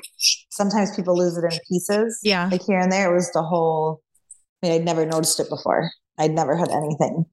[0.52, 2.20] sometimes people lose it in pieces.
[2.24, 2.50] Yeah.
[2.52, 4.02] Like here and there, it was the whole.
[4.62, 5.90] I mean, I'd never noticed it before.
[6.18, 7.26] I'd never had anything.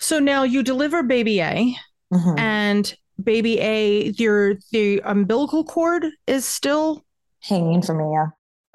[0.00, 1.74] So now you deliver baby a
[2.12, 2.38] Mhm.
[2.38, 7.04] and baby A, your the umbilical cord is still
[7.42, 8.26] Hanging from me, yeah.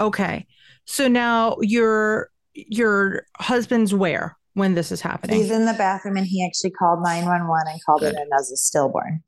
[0.05, 0.45] okay.
[0.85, 5.37] So now your your husband's where when this is happening?
[5.37, 8.57] He's in the bathroom and he actually called 911 and called it in as a
[8.57, 9.21] stillborn.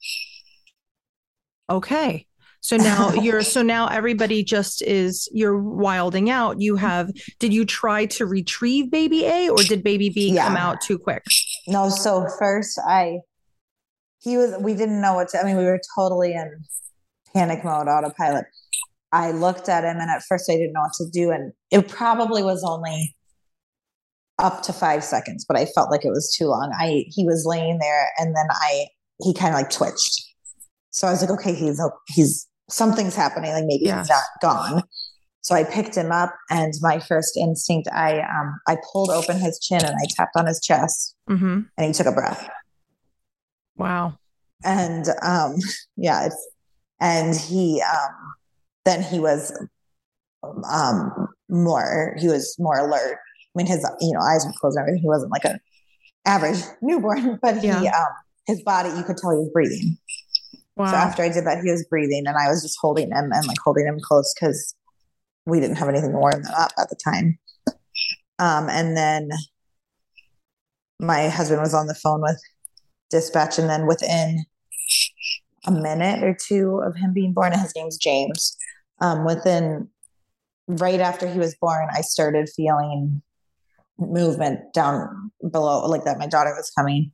[1.70, 2.26] okay.
[2.64, 6.60] So now you're so now everybody just is you're wilding out.
[6.62, 10.48] You have did you try to retrieve baby A or did baby B Yeah.
[10.48, 11.24] come out too quick?
[11.68, 13.20] No, so first I,
[14.20, 16.64] he was, we didn't know what to, I mean, we were totally in
[17.34, 18.46] panic mode, autopilot.
[19.12, 21.32] I looked at him and at first I didn't know what to do.
[21.32, 23.16] And it probably was only
[24.40, 26.74] up to five seconds, but I felt like it was too long.
[26.80, 28.88] I, he was laying there and then I,
[29.24, 30.22] he kind of like twitched.
[30.92, 33.52] So I was like, okay, he's, he's, something's happening.
[33.52, 34.08] Like maybe Yes.
[34.08, 34.84] he's not gone.
[35.42, 39.60] So I picked him up and my first instinct, I, um, I pulled open his
[39.60, 41.60] chin and I tapped on his chest Mm-hmm.
[41.78, 42.48] and he took a breath
[43.78, 44.18] Wow.
[44.64, 45.56] and um
[45.98, 46.50] yeah it's
[47.00, 48.12] and he um
[48.86, 49.52] then he was
[50.70, 54.84] um more he was more alert i mean his you know eyes were closed and
[54.84, 55.58] everything he wasn't like a
[56.26, 57.92] average newborn but he Yeah.
[57.98, 58.14] um
[58.48, 59.98] his body you could tell he was breathing
[60.76, 60.88] Wow.
[60.88, 63.48] so after i did that he was breathing and i was just holding him and
[63.48, 64.76] like holding him close because
[65.46, 67.38] we didn't have anything to warm them up at the time
[68.40, 69.30] um and then
[71.00, 72.40] my husband was on the phone with
[73.10, 74.46] dispatch and then within
[75.66, 78.56] a minute or two of him being born and his name's james
[79.02, 79.88] um, within
[80.68, 83.22] right after he was born i started feeling
[83.98, 87.12] movement down below like that my daughter was coming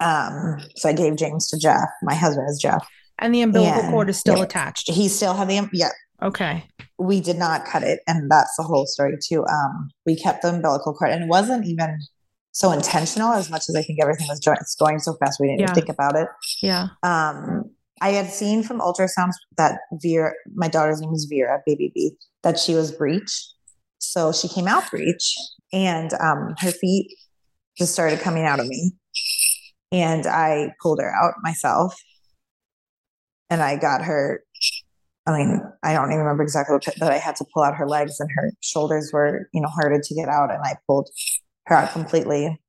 [0.00, 2.86] um, so i gave james to jeff my husband is jeff
[3.18, 3.90] and the umbilical Yeah.
[3.90, 4.44] cord is still Yeah.
[4.44, 4.90] attached.
[4.90, 5.90] he still had the yeah
[6.22, 6.64] Okay.
[6.98, 10.48] we did not cut it and that's the whole story too um we kept the
[10.48, 11.98] umbilical cord and it wasn't even
[12.52, 15.60] so intentional as much as i think everything was joint- going so fast we didn't
[15.60, 15.64] Yeah.
[15.66, 16.28] even think about it
[16.62, 16.88] Yeah.
[17.02, 17.64] um
[18.00, 22.58] i had seen from ultrasounds that vera my daughter's name is vera baby b that
[22.58, 23.32] she was breech
[23.98, 25.34] so she came out breech
[25.72, 27.08] and um her feet
[27.76, 28.92] just started coming out of me
[29.92, 31.94] and i pulled her out myself
[33.50, 34.42] and i got her
[35.26, 37.88] I mean, I don't even remember exactly what, but I had to pull out her
[37.88, 40.50] legs and her shoulders were, you know, harder to get out.
[40.52, 41.08] And I pulled
[41.66, 42.60] her out completely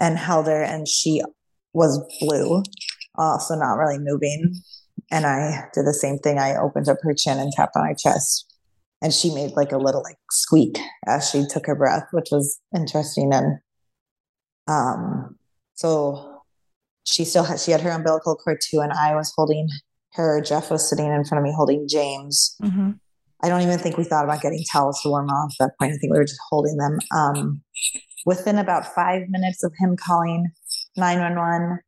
[0.00, 1.22] and held her, and she
[1.72, 2.62] was blue,
[3.16, 4.54] also not really moving.
[5.10, 6.38] And I did the same thing.
[6.38, 8.52] I opened up her chin and tapped on her chest,
[9.02, 12.60] and she made like a little like squeak as she took her breath, which was
[12.74, 13.32] interesting.
[13.32, 13.58] And
[14.66, 15.36] um,
[15.74, 16.42] So
[17.04, 19.68] she still had she had her umbilical cord too, and I was holding
[20.14, 20.40] her.
[20.40, 22.56] Jeff was sitting in front of me holding James.
[22.62, 22.90] Mm-hmm.
[23.42, 25.94] I don't even think we thought about getting towels to warm off at that point.
[25.94, 26.98] I think we were just holding them.
[27.14, 27.62] Um,
[28.26, 30.50] within about five minutes of him calling
[30.96, 31.78] 911,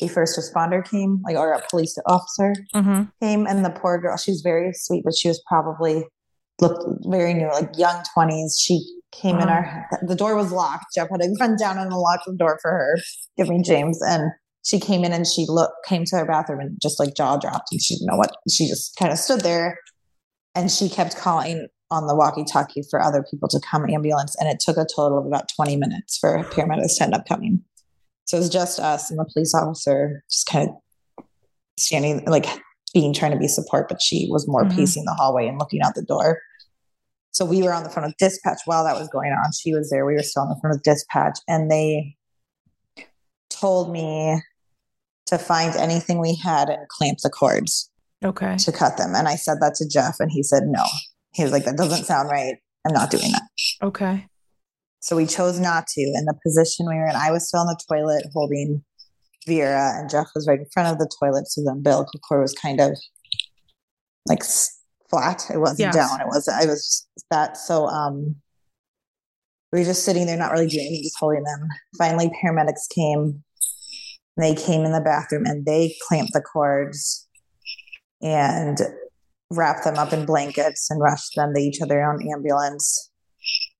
[0.00, 3.02] a first responder came, like, or a police officer Mm-hmm.
[3.20, 6.04] came, and the poor girl, she was very sweet, but she was probably
[6.60, 8.52] looked very new, like young 20s.
[8.58, 8.80] She
[9.12, 10.86] came in our, the door was locked.
[10.94, 12.98] Jeff had to run down and unlock the door for her,
[13.36, 14.00] give me James.
[14.02, 14.30] And
[14.66, 17.68] she came in and she looked, came to her bathroom and just like jaw dropped
[17.70, 19.78] and she didn't know what, she just kind of stood there
[20.56, 24.58] and she kept calling on the walkie-talkie for other people to come ambulance and it
[24.58, 27.62] took a total of about 20 minutes for paramedics to end up coming.
[28.24, 31.24] So it was just us and the police officer just kind of
[31.78, 32.46] standing like
[32.92, 34.74] being trying to be support but she was more Mhm.
[34.74, 36.40] pacing the hallway and looking out the door.
[37.30, 39.52] So we were on the phone with dispatch while that was going on.
[39.52, 40.04] She was there.
[40.04, 42.16] We were still on the phone with dispatch and they
[43.48, 44.42] told me
[45.26, 47.90] to find anything we had and clamp the cords
[48.24, 48.56] Okay.
[48.58, 49.14] to cut them.
[49.14, 50.84] And I said that to Jeff, and he said, no.
[51.34, 52.54] He was like, that doesn't sound right.
[52.86, 53.42] I'm not doing that.
[53.82, 54.26] Okay.
[55.00, 56.00] So we chose not to.
[56.00, 58.84] In the position we were in, I was still on the toilet holding
[59.46, 61.46] Vera, and Jeff was right in front of the toilet.
[61.48, 62.96] So the umbilical cord was kind of
[64.26, 64.42] like
[65.10, 65.44] flat.
[65.52, 65.94] It wasn't Yes.
[65.94, 66.20] down.
[66.20, 67.56] It was, I was that.
[67.56, 68.36] So, um,
[69.72, 71.68] we were just sitting there, not really doing anything, just holding them.
[71.98, 73.42] Finally, paramedics came.
[74.36, 77.26] They came in the bathroom and they clamped the cords
[78.20, 78.78] and
[79.50, 81.52] wrapped them up in blankets and rushed them.
[81.54, 83.10] They each had their own ambulance.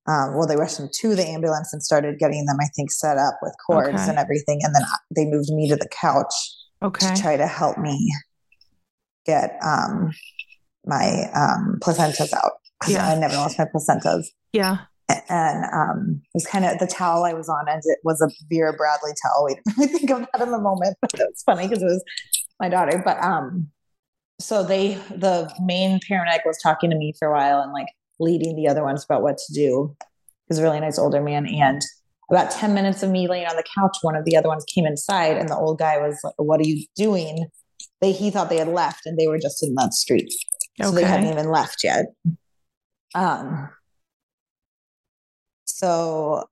[0.09, 3.19] Um, well, they rushed them to the ambulance and started getting them, I think, set
[3.19, 4.09] up with cords Okay.
[4.09, 4.61] and everything.
[4.63, 4.83] And then
[5.15, 6.33] they moved me to the couch
[6.83, 7.15] Okay.
[7.15, 8.13] to try to help me
[9.27, 10.13] get um,
[10.85, 12.53] my um, placentas out.
[12.87, 13.09] Yeah.
[13.09, 14.27] I never lost my placentas.
[14.53, 14.79] Yeah.
[15.09, 18.29] And um, it was kind of the towel I was on, and it was a
[18.51, 19.45] Vera Bradley towel.
[19.45, 21.87] We didn't really think of that in the moment, but it was funny because it
[21.87, 22.05] was
[22.61, 23.01] my daughter.
[23.05, 23.69] But um,
[24.41, 27.87] so they, the main paramedic was talking to me for a while and like
[28.19, 29.97] leading the other ones about what to do.
[30.01, 31.47] He was a really nice older man.
[31.47, 31.81] And
[32.31, 34.87] about 10 minutes of me laying on the couch, one of the other ones came
[34.87, 37.47] inside, and the old guy was like, What are you doing?
[38.01, 40.33] They, he thought they had left and they were just in that street.
[40.83, 42.07] So they hadn't even left yet.
[43.15, 43.71] Um,
[45.77, 46.45] so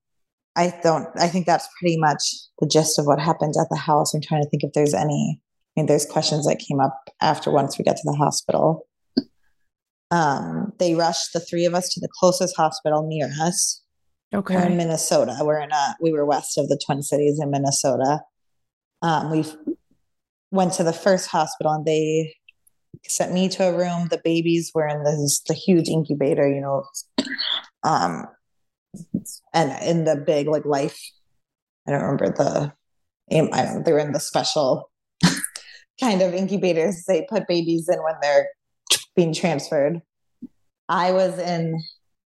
[0.55, 2.23] I don't, I think that's pretty much
[2.59, 4.13] the gist of what happened at the house.
[4.13, 7.51] I'm trying to think if there's any, I mean, there's questions that came up after
[7.51, 8.87] once we got to the hospital.
[10.11, 13.83] Um, they rushed the three of us to the closest hospital near us.
[14.57, 15.39] We're in Minnesota.
[15.41, 18.21] We're in a, we were west of the Twin Cities in Minnesota.
[19.01, 19.47] Um, we
[20.51, 22.35] went to the first hospital and they
[23.07, 24.09] sent me to a room.
[24.09, 26.85] The babies were in this the huge incubator, you know,
[27.85, 28.27] um,
[29.53, 30.99] and in the big like life.
[31.87, 32.73] I don't remember the.
[33.31, 33.85] I don't.
[33.85, 34.91] They were in the special
[36.01, 38.49] kind of incubators they put babies in when they're
[39.17, 40.01] being transferred.
[40.89, 41.83] I was in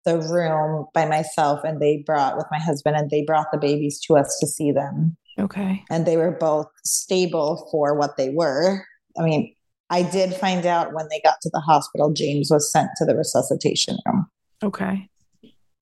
[0.05, 4.01] the room by myself, and they brought with my husband, and they brought the babies
[4.07, 5.83] to us to see them Okay.
[5.91, 8.85] and they were both stable for what they were.
[9.19, 9.55] I mean,
[9.91, 13.15] I did find out when they got to the hospital, James was sent to the
[13.17, 14.27] resuscitation room,
[14.63, 15.09] Okay.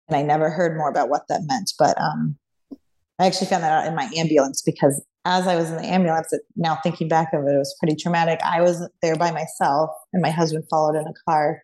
[0.08, 1.72] And I never heard more about what that meant.
[1.78, 2.36] But um,
[3.18, 6.32] I actually found that out in my ambulance because as I was in the ambulance,
[6.32, 8.40] it, now thinking back of it, it was pretty traumatic.
[8.44, 11.62] I was there by myself, and my husband followed in a car.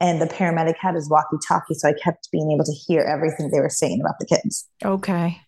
[0.00, 3.50] And the paramedic had his walkie talkie, so I kept being able to hear everything
[3.50, 4.68] they were saying about the kids.
[4.84, 5.40] Okay.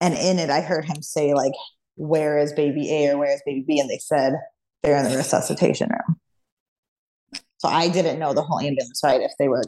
[0.00, 1.52] And in it, I heard him say, like,
[1.96, 3.80] where is baby A or where is baby B?
[3.80, 4.34] And they said,
[4.82, 6.16] they're in the resuscitation room.
[7.58, 9.64] So I didn't know the whole ambulance ride if they were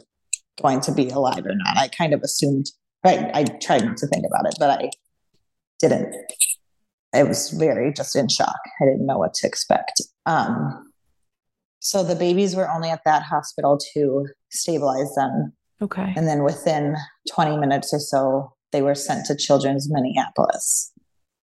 [0.61, 1.77] going to be alive or not.
[1.77, 2.67] I kind of assumed,
[3.03, 3.29] right?
[3.33, 4.89] I tried not to think about it, but I
[5.79, 6.13] didn't.
[7.13, 8.57] I was very just in shock.
[8.81, 10.01] I didn't know what to expect.
[10.25, 10.91] Um,
[11.79, 15.53] so the babies were only at that hospital to stabilize them.
[15.81, 16.13] Okay.
[16.15, 16.95] And then within
[17.31, 20.91] 20 minutes or so, they were sent to Children's Minneapolis,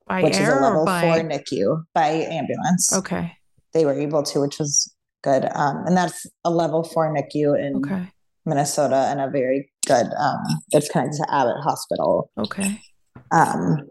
[0.08, 1.02] By which is a level by?
[1.02, 2.92] four NICU by ambulance.
[2.94, 3.34] Okay.
[3.74, 4.92] They were able to, which was
[5.24, 5.46] good.
[5.54, 8.08] Um, and that's a level four NICU in Okay.
[8.46, 12.32] Minnesota and a very good, um, it's connected to Abbott Hospital.
[12.38, 12.80] Okay.
[13.32, 13.90] Um,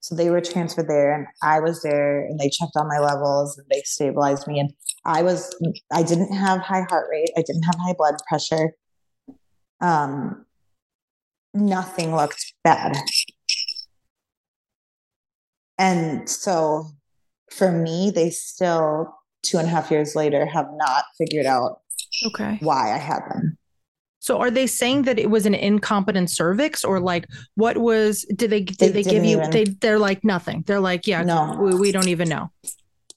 [0.00, 3.58] so they were transferred there and I was there and they checked on my levels
[3.58, 4.60] and they stabilized me.
[4.60, 4.70] And
[5.04, 5.54] I was,
[5.92, 7.30] I didn't have high heart rate.
[7.36, 8.72] I didn't have high blood pressure.
[9.80, 10.46] Um,
[11.54, 12.96] nothing looked bad.
[15.78, 16.86] And so
[17.50, 21.80] for me, they still, two and a half years later, have not figured out
[22.26, 22.58] Okay.
[22.60, 23.58] why I had them.
[24.26, 28.50] So are they saying that it was an incompetent cervix or like what was did
[28.50, 30.64] they did They they, give you even- they they're like nothing.
[30.66, 31.56] They're like, yeah, No.
[31.60, 32.50] we, we don't even know.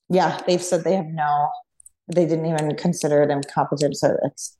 [0.09, 1.49] Yeah, they've said they have no,
[2.13, 4.55] they didn't even consider it incompetent cervix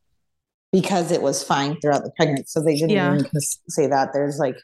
[0.72, 2.45] because it was fine throughout the pregnancy.
[2.47, 3.14] So they didn't Yeah.
[3.14, 3.26] even
[3.68, 4.10] say that.
[4.14, 4.56] There's like,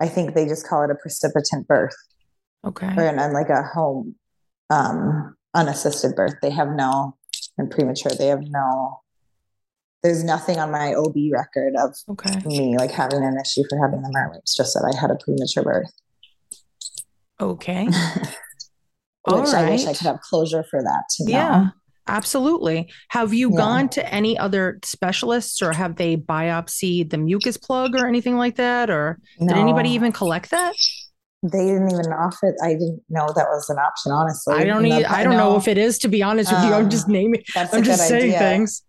[0.00, 1.94] I think they just call it a precipitant birth
[2.66, 2.92] Okay.
[2.96, 4.16] or an, and like a home
[4.70, 6.34] um, unassisted birth.
[6.42, 7.16] They have no,
[7.58, 9.00] and premature, they have no,
[10.02, 12.40] there's nothing on my OB record of Okay.
[12.46, 14.38] me like having an issue for having the mermaid.
[14.38, 15.90] It's just that I had a premature birth,
[17.40, 17.84] Okay.
[17.86, 17.94] which
[19.26, 21.02] All I wish I could have closure for that.
[21.16, 21.30] To know.
[21.30, 21.66] Yeah.
[22.08, 22.90] Absolutely.
[23.10, 23.56] Have you Yeah.
[23.58, 28.56] gone to any other specialists or have they biopsied the mucus plug or anything like
[28.56, 28.90] that?
[28.90, 30.74] Or did anybody even collect that?
[31.42, 32.56] They didn't even offer it.
[32.62, 34.54] I didn't know that was an option, honestly.
[34.56, 36.72] I don't I don't know if it is to be honest with you.
[36.74, 38.38] I'm Um, just naming That's I'm just saying idea.
[38.38, 38.82] things.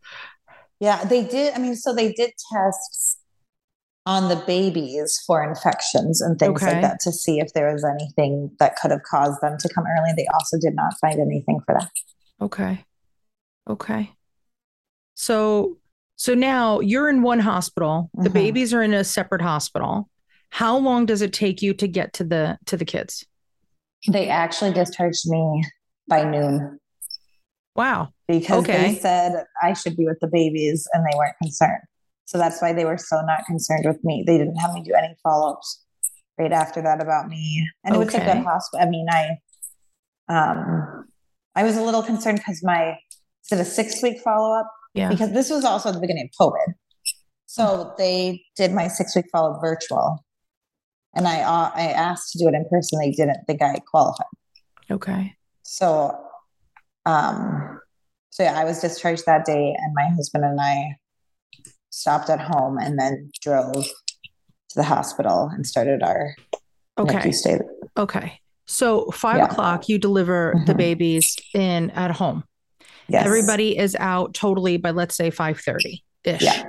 [0.81, 1.53] Yeah, they did.
[1.53, 3.19] I mean, so they did tests
[4.07, 6.73] on the babies for infections and things Okay.
[6.73, 9.83] like that to see if there was anything that could have caused them to come
[9.85, 10.11] early.
[10.17, 11.89] They also did not find anything for that.
[12.41, 12.83] Okay.
[13.69, 14.11] Okay.
[15.15, 15.77] So
[16.15, 18.09] so now you're in one hospital.
[18.15, 18.33] The Mhm.
[18.33, 20.09] babies are in a separate hospital.
[20.49, 23.23] How long does it take you to get to the to the kids?
[24.07, 25.63] They actually discharged me
[26.07, 26.79] by noon
[27.75, 28.09] Wow.
[28.27, 28.93] because Okay.
[28.93, 31.81] they said I should be with the babies and they weren't concerned.
[32.25, 34.23] So that's why they were so not concerned with me.
[34.25, 35.83] They didn't have me do any follow ups
[36.37, 37.67] right after that about me.
[37.83, 38.85] And it was a good hospital.
[38.85, 39.37] I mean, I
[40.29, 41.05] um
[41.55, 42.97] I was a little concerned because my
[43.43, 44.71] is it a six week follow up?
[44.93, 45.09] Yeah.
[45.09, 46.73] Because this was also the beginning of COVID.
[47.45, 50.23] So they did my six week follow up virtual.
[51.13, 52.99] And I uh, I asked to do it in person.
[52.99, 54.27] They didn't think I qualified.
[54.89, 55.35] Okay.
[55.63, 56.17] So,
[57.05, 57.79] um,
[58.29, 60.95] so yeah, I was discharged that day, and my husband and I
[61.89, 66.35] stopped at home and then drove to the hospital and started our
[66.97, 67.31] Okay.
[67.31, 67.59] Stay.
[67.97, 68.39] Okay.
[68.67, 69.45] So five Yeah.
[69.45, 70.77] o'clock, you deliver the Mhm.
[70.77, 72.43] babies in at home.
[73.09, 73.25] Yes.
[73.25, 76.41] Everybody is out totally by let's say five thirty ish.
[76.41, 76.63] Yeah.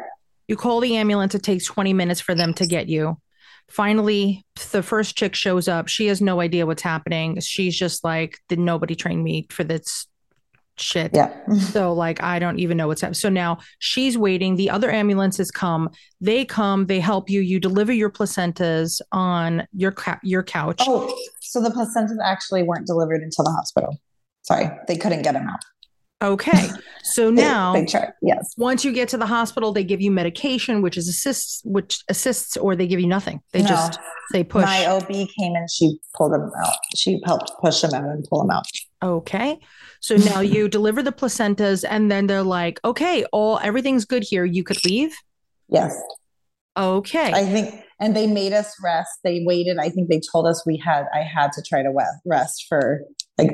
[0.49, 1.35] You call the ambulance.
[1.35, 3.19] It takes twenty minutes for them to get you.
[3.71, 5.87] Finally, the first chick shows up.
[5.89, 7.39] She has no idea what's happening.
[7.41, 10.07] She's just like, "Did nobody train me for this
[10.83, 11.31] shit?" Yeah.
[11.73, 13.15] So like I don't even know what's happening.
[13.15, 14.57] So now she's waiting.
[14.57, 15.89] The other ambulances come.
[16.21, 16.87] They come.
[16.87, 17.41] They help you.
[17.41, 20.83] You deliver your placentas on your cou- your couch.
[20.87, 23.97] Oh, so the placentas actually weren't delivered until the hospital.
[24.43, 25.61] Sorry, they couldn't get them out.
[26.23, 26.69] Okay.
[27.05, 27.75] So now.
[28.23, 28.55] Yes.
[28.57, 32.57] once you get to the hospital, they give you medication, which is assists, which assists,
[32.57, 33.41] or they give you nothing.
[33.53, 33.69] They No.
[33.69, 33.99] just
[34.33, 34.65] they push.
[34.65, 36.73] My OB came and she pulled them out.
[36.95, 38.65] She helped push them out and pull them out.
[39.03, 39.59] Okay.
[40.01, 44.45] So now you deliver the placentas, and then they're like, okay, all everything's good here.
[44.45, 45.17] You could leave.
[45.69, 45.99] Yes.
[46.77, 47.33] Okay.
[47.33, 49.11] I think, and they made us rest.
[49.25, 49.79] They waited.
[49.79, 51.93] I think they told us we had, I had to try to
[52.25, 53.03] rest for
[53.39, 53.51] like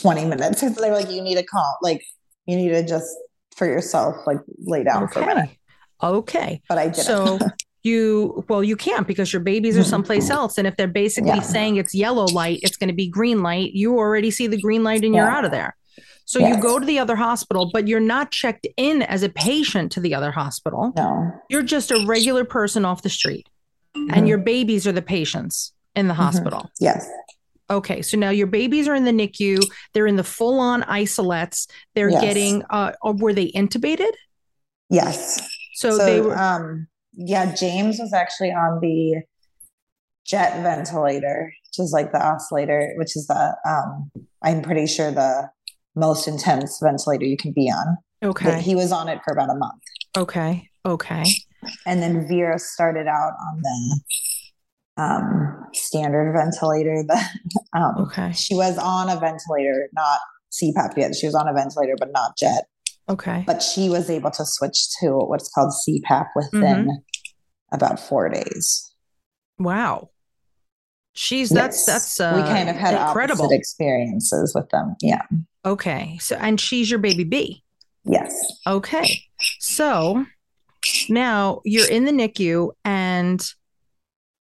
[0.00, 0.62] 20 minutes.
[0.80, 2.02] They were like, you need to calm, like,
[2.46, 3.08] you need to just
[3.56, 5.44] for yourself, like lay down for a minute.
[5.44, 5.58] okay.
[6.02, 6.62] Okay.
[6.68, 7.04] But I didn't.
[7.04, 7.38] So
[7.88, 9.90] you well, you can't because your babies are Mhm.
[9.94, 10.58] someplace else.
[10.58, 11.54] And if they're basically Yeah.
[11.54, 13.72] saying it's yellow light, it's going to be green light.
[13.72, 15.74] You already see the green light and you're out of there.
[16.24, 19.90] So you go to the other hospital, but you're not checked in as a patient
[19.92, 20.92] to the other hospital.
[20.96, 21.32] no.
[21.48, 23.48] You're just a regular person off the street.
[23.96, 24.10] Mhm.
[24.14, 26.18] And your babies are the patients in the Mhm.
[26.18, 26.70] hospital.
[26.80, 27.08] Yes.
[27.70, 29.58] Okay, so now your babies are in the NICU.
[29.94, 31.66] They're in the full-on isolettes.
[31.94, 32.22] They're Yes.
[32.22, 32.62] getting.
[32.70, 34.12] Uh, or were they intubated?
[34.90, 35.40] Yes.
[35.74, 36.38] So, So, they were.
[36.38, 39.22] um, yeah, James was actually on the
[40.24, 44.10] jet ventilator, which is like the oscillator, which is the, um,
[44.42, 45.50] I'm pretty sure the
[45.96, 47.98] most intense ventilator you can be on.
[48.22, 48.60] okay.
[48.60, 49.82] He was on it for about a month.
[50.16, 50.68] Okay.
[50.86, 51.24] Okay.
[51.86, 54.00] And then Vera started out on the
[55.02, 57.02] um, standard ventilator.
[57.02, 57.20] The,
[57.76, 58.32] um, Okay.
[58.32, 60.20] She was on a ventilator, not
[60.52, 61.16] CPAP yet.
[61.16, 62.66] She was on a ventilator, but not jet.
[63.08, 63.44] Okay.
[63.46, 66.90] But she was able to switch to what's called CPAP within Mm-hmm.
[67.72, 68.92] about four days.
[69.58, 70.10] Wow.
[71.14, 71.86] She's that's Yes.
[71.86, 73.44] that's uh, we kind of had incredible.
[73.46, 74.94] opposite experiences with them.
[75.02, 75.22] Yeah.
[75.64, 76.18] Okay.
[76.20, 77.64] So and she's your baby B.
[78.04, 78.32] Yes.
[78.66, 79.22] Okay.
[79.58, 80.24] So
[81.08, 83.44] now you're in the NICU and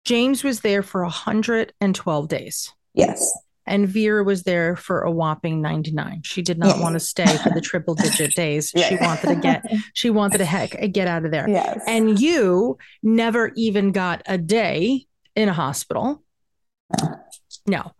[0.05, 3.31] James was there for 112 days Yes.
[3.65, 6.21] And Vera was there for a whopping 99.
[6.23, 6.81] She did not Yeah.
[6.83, 8.71] want to stay for the triple digit days.
[8.75, 11.47] She wanted to get she wanted to heck get out of there.
[11.47, 11.79] Yes.
[11.87, 15.05] And you never even got a day
[15.35, 16.23] in a hospital.
[17.01, 17.19] No.
[17.67, 17.91] No.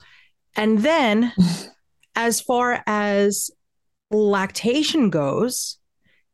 [0.55, 1.31] And then,
[2.15, 3.49] as far as
[4.11, 5.77] lactation goes,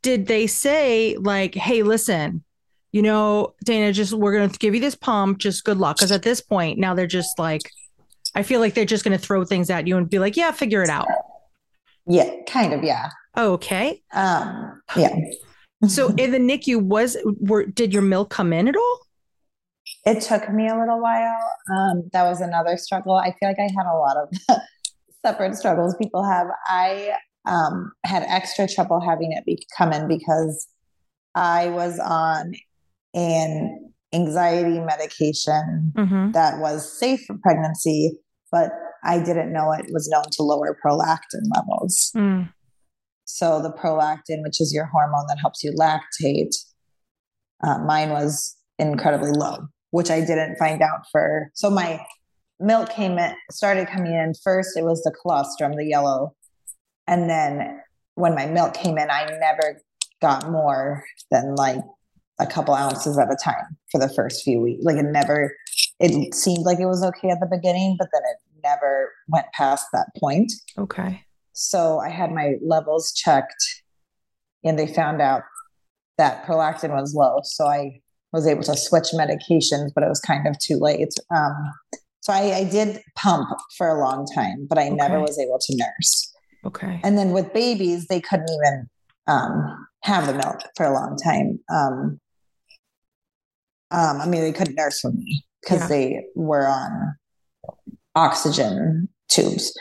[0.02, 2.44] did they say like, "Hey, listen,
[2.92, 5.38] you know, Dana, just we're going to give you this pump.
[5.38, 7.62] Just good luck." Because at this point, now they're just like,
[8.36, 10.52] I feel like they're just going to throw things at you and be like, "Yeah,
[10.52, 11.08] figure it out."
[12.06, 12.84] Yeah, kind of.
[12.84, 13.10] Yeah.
[13.38, 14.02] Okay.
[14.14, 14.82] Um.
[14.96, 15.16] Yeah.
[15.88, 19.00] So in the NICU, was were did your milk come in at all?
[20.06, 21.40] It took me a little while.
[21.72, 23.16] Um, that was another struggle.
[23.16, 24.60] I feel like I had a lot of
[25.26, 26.48] separate struggles people have.
[26.68, 27.14] I
[27.46, 30.68] um, had extra trouble having it be- come in because
[31.36, 32.54] I was on
[33.14, 33.79] an
[34.14, 36.32] anxiety medication Mm-hmm.
[36.32, 38.18] that was safe for pregnancy,
[38.52, 38.72] but
[39.04, 42.12] I didn't know it was known to lower prolactin levels.
[42.16, 42.52] Mm.
[43.26, 46.56] So the prolactin, which is your hormone that helps you lactate,
[47.64, 51.52] uh, mine was incredibly low, which I didn't find out for.
[51.54, 52.04] So my
[52.60, 54.34] milk came in, started coming in.
[54.44, 56.36] First, it was the colostrum, the yellow,
[57.08, 57.80] and then
[58.16, 59.82] when my milk came in, I never
[60.22, 61.80] got more than like
[62.40, 64.84] a couple ounces at a time for the first few weeks.
[64.84, 65.56] Like it never.
[66.00, 69.88] It seemed like it was okay at the beginning, but then it never went past
[69.94, 70.52] that point.
[70.78, 71.24] Okay.
[71.54, 73.84] So I had my levels checked
[74.64, 75.44] and they found out
[76.18, 77.40] that prolactin was low.
[77.44, 81.14] So I was able to switch medications, but it was kind of too late.
[81.36, 81.74] Um,
[82.22, 85.76] so I, I did pump for a long time, but I never was able to
[85.76, 86.34] nurse.
[86.66, 87.00] Okay.
[87.04, 88.90] And then with babies, they couldn't even
[89.28, 91.60] um, have the milk for a long time.
[91.74, 92.20] Um,
[93.92, 95.88] um, I mean, they couldn't nurse for me because Yeah.
[95.88, 97.16] they were on
[98.16, 99.74] oxygen tubes.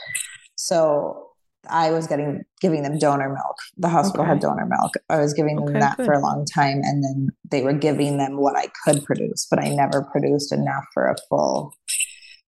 [0.57, 1.25] So
[1.69, 3.57] I was getting giving them donor milk.
[3.77, 4.95] The hospital had donor milk.
[5.11, 6.07] I was giving them Okay, that good.
[6.07, 9.63] for a long time, and then they were giving them what I could produce, but
[9.63, 11.75] I never produced enough for a full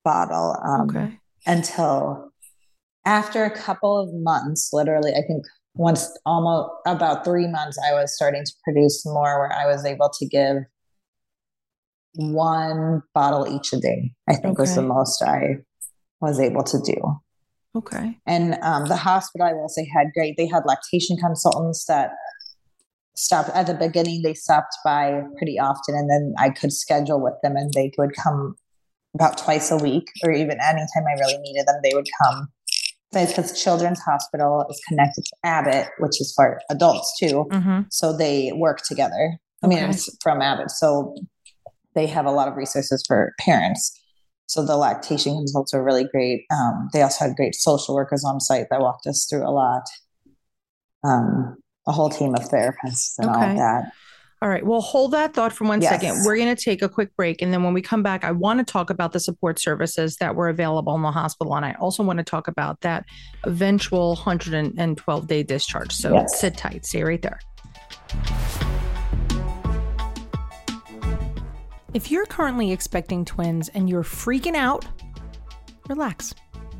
[0.04, 0.56] bottle.
[0.64, 1.18] Um, okay.
[1.46, 2.32] until
[3.04, 5.44] after a couple of months, literally, I think
[5.74, 10.10] once almost about three months, I was starting to produce more where I was able
[10.18, 10.56] to give
[12.14, 15.58] one bottle each a day, I think was the most I
[16.20, 16.96] was able to do.
[17.76, 18.18] Okay.
[18.26, 22.10] And um, the hospital, I will say, had great, they had lactation consultants that
[23.14, 27.34] stopped at the beginning, they stopped by pretty often, and then I could schedule with
[27.42, 28.56] them and they would come
[29.14, 32.48] about twice a week or even anytime I really needed them, they would come.
[33.12, 37.44] Because Children's Hospital is connected to Abbott, which is for adults too.
[37.50, 37.80] Mm-hmm.
[37.90, 39.36] So they work together.
[39.64, 39.90] I mean, Okay.
[39.90, 40.70] it's from Abbott.
[40.70, 41.16] So
[41.94, 43.92] they have a lot of resources for parents.
[44.46, 46.44] So the lactation consults are really great.
[46.50, 49.82] Um, they also had great social workers on site that walked us through a lot.
[51.04, 53.92] Um, a whole team of therapists and all of that.
[54.42, 54.64] All right.
[54.64, 56.14] Well, hold that thought for one second.
[56.14, 56.26] Yes.
[56.26, 57.42] We're going to take a quick break.
[57.42, 60.34] And then when we come back, I want to talk about the support services that
[60.34, 61.54] were available in the hospital.
[61.54, 63.04] And I also want to talk about that
[63.44, 65.92] eventual 112 day discharge.
[65.92, 66.40] So Yes.
[66.40, 66.86] sit tight.
[66.86, 67.38] Stay right there.
[71.92, 74.86] If you're currently expecting twins and you're freaking out,
[75.88, 76.32] relax.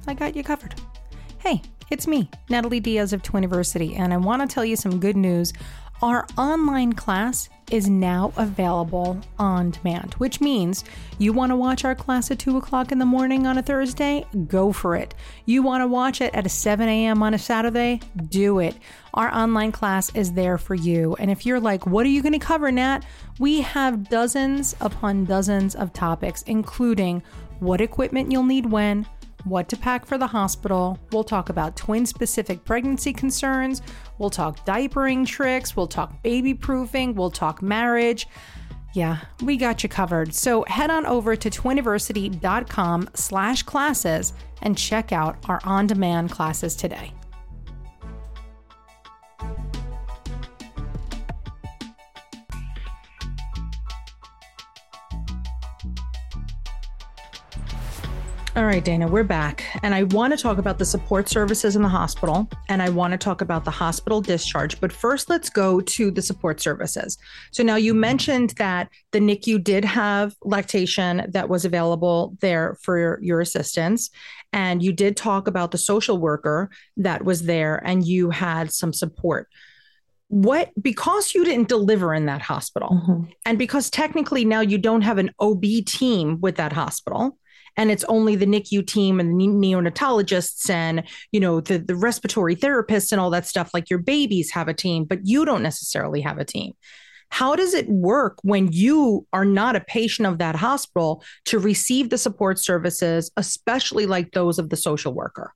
[0.06, 0.80] I got you covered.
[1.38, 5.16] Hey, it's me, Natalie Diaz of Twiniversity, and I want to tell you some good
[5.16, 5.52] news.
[6.00, 10.84] Our online class is now available on demand, which means
[11.18, 14.26] you want to watch our class at 2 o'clock in the morning on a Thursday?
[14.46, 15.14] Go for it.
[15.46, 17.22] You want to watch it at 7 a.m.
[17.22, 18.00] on a Saturday?
[18.28, 18.76] Do it.
[19.14, 21.16] Our online class is there for you.
[21.18, 23.00] And if you're like, what are you going to cover, Nat?
[23.38, 27.22] We have dozens upon dozens of topics, including
[27.60, 29.06] what equipment you'll need when
[29.44, 30.98] what to pack for the hospital.
[31.12, 33.82] We'll talk about twin specific pregnancy concerns.
[34.20, 35.74] We'll talk diapering tricks.
[35.74, 37.14] We'll talk baby proofing.
[37.14, 38.28] We'll talk marriage.
[38.92, 40.34] Yeah, we got you covered.
[40.34, 47.14] So head on over to twiniversity.com slash classes and check out our on-demand classes today.
[58.56, 59.64] All right, Dana, we're back.
[59.84, 63.12] And I want to talk about the support services in the hospital and I want
[63.12, 64.80] to talk about the hospital discharge.
[64.80, 67.16] But first, let's go to the support services.
[67.52, 72.98] So now you mentioned that the NICU did have lactation that was available there for
[72.98, 74.10] your, your assistance.
[74.52, 78.92] And you did talk about the social worker that was there and you had some
[78.92, 79.46] support.
[80.26, 83.32] What, because you didn't deliver in that hospital, Mhm.
[83.46, 87.36] and because technically now you don't have an OB team with that hospital,
[87.80, 91.02] and it's only the NICU team and the neonatologists and
[91.32, 93.70] you know the the respiratory therapists and all that stuff.
[93.72, 96.74] Like your babies have a team, but you don't necessarily have a team.
[97.30, 102.10] How does it work when you are not a patient of that hospital to receive
[102.10, 105.54] the support services, especially like those of the social worker?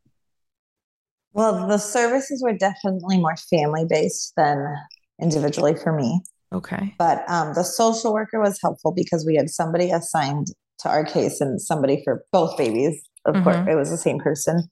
[1.34, 4.74] Well, the services were definitely more family based than
[5.20, 6.22] individually for me.
[6.54, 6.94] Okay.
[6.96, 10.46] But um, the social worker was helpful because we had somebody assigned
[10.84, 13.02] to our case and somebody for both babies.
[13.26, 13.68] Of course, Mhm.
[13.68, 14.68] it was the same person.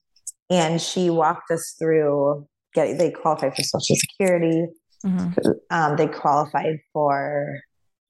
[0.51, 4.67] And she walked us through getting, they qualified for Social Security.
[5.05, 5.35] Mhm.
[5.71, 7.61] Um, they qualified for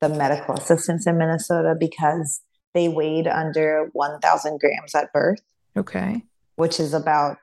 [0.01, 2.41] the medical assistance in Minnesota because
[2.75, 5.39] they weighed under 1,000 grams at birth,
[5.77, 6.23] Okay.
[6.57, 7.37] which is about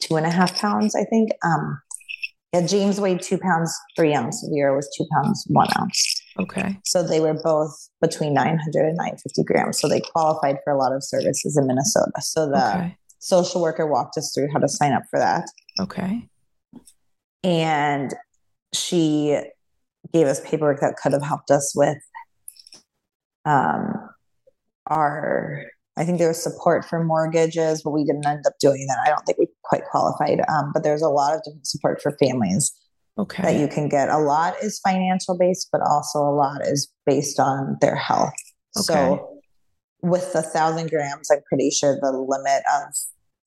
[0.00, 1.30] two and a half pounds, I think.
[1.44, 1.82] Um,
[2.54, 4.48] yeah, James weighed two pounds, three ounces.
[4.54, 6.17] Vera was two pounds, one ounce.
[6.38, 6.78] Okay.
[6.84, 9.80] So they were both between 900 and 950 grams.
[9.80, 12.12] So they qualified for a lot of services in Minnesota.
[12.20, 12.96] So the Okay.
[13.18, 15.48] social worker walked us through how to sign up for that.
[15.80, 16.28] Okay.
[17.42, 18.14] And
[18.72, 19.38] she
[20.12, 21.98] gave us paperwork that could have helped us with
[23.44, 23.94] um,
[24.86, 25.64] our,
[25.96, 28.98] I think there was support for mortgages, but we didn't end up doing that.
[29.04, 30.40] I don't think we quite qualified.
[30.48, 32.72] Um, but there's a lot of different support for families
[33.42, 34.08] that you can get.
[34.08, 38.32] A lot is financial based, but also a lot is based on their health.
[38.76, 38.94] Okay.
[38.94, 39.40] So
[40.02, 42.94] with the thousand grams, I'm pretty sure the limit of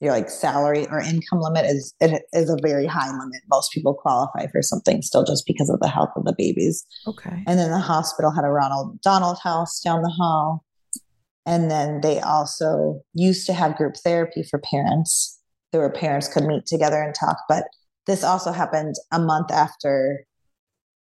[0.02, 3.42] your like salary or income limit is it is a very high limit.
[3.50, 6.86] Most people qualify for something still just because of the health of the babies.
[7.08, 7.44] Okay.
[7.48, 10.66] And then the hospital had a Ronald Donald house down the hall.
[11.46, 15.40] And then they also used to have group therapy for parents.
[15.72, 17.64] There were parents could meet together and talk, but
[18.08, 20.26] this also happened a month after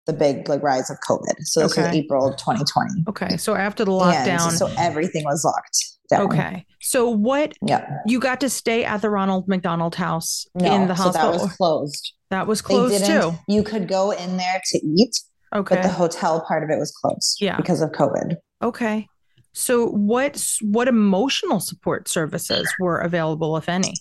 [0.07, 1.35] the big like rise of COVID.
[1.41, 3.03] So this was April 2020.
[3.09, 3.37] Okay.
[3.37, 4.01] So after the And
[4.39, 4.51] lockdown.
[4.51, 5.77] so everything was locked
[6.09, 6.21] down.
[6.23, 6.65] Okay.
[6.81, 7.87] So what Yep.
[8.07, 11.31] you got to stay at the Ronald McDonald House No, in the so hospital?
[11.33, 12.13] that was closed.
[12.31, 13.33] That was closed too.
[13.47, 15.19] You could go in there to eat,
[15.55, 15.75] Okay.
[15.75, 17.37] but the hotel part of it was closed.
[17.39, 17.57] Yeah.
[17.57, 18.35] because of COVID.
[18.63, 19.07] okay.
[19.53, 23.93] So what what emotional support services were available, if any?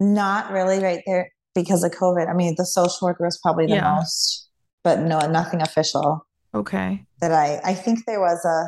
[0.00, 2.28] Not really right there because of COVID.
[2.28, 3.94] I mean, the social worker was probably the Yeah.
[3.96, 4.48] most,
[4.84, 7.04] but no, nothing official Okay.
[7.20, 7.60] that I.
[7.64, 8.58] I think there was a.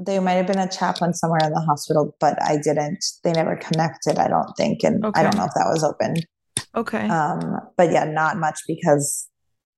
[0.00, 3.04] There might have been a chaplain somewhere in the hospital, but I didn't.
[3.24, 4.16] They never connected.
[4.18, 6.14] I don't think, and I don't know if that was open.
[6.76, 7.08] Okay.
[7.08, 9.28] Um, but yeah, not much because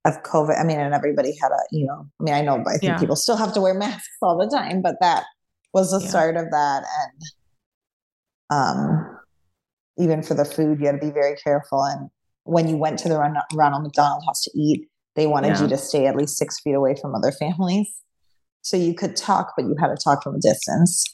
[0.04, 0.60] of COVID.
[0.60, 2.82] I mean, and everybody had a, you know, I mean, I know, but I think
[2.94, 2.98] Yeah.
[2.98, 5.24] people still have to wear masks all the time, but that
[5.72, 6.08] was the Yeah.
[6.08, 6.84] start of that.
[7.00, 7.22] And
[8.50, 9.19] um,
[10.00, 11.84] even for the food, you had to be very careful.
[11.84, 12.08] And
[12.44, 15.62] when you went to the Ronald McDonald House to eat, they wanted Yeah.
[15.62, 17.88] you to stay at least six feet away from other families.
[18.62, 21.04] So you could talk, but you had to talk from a distance.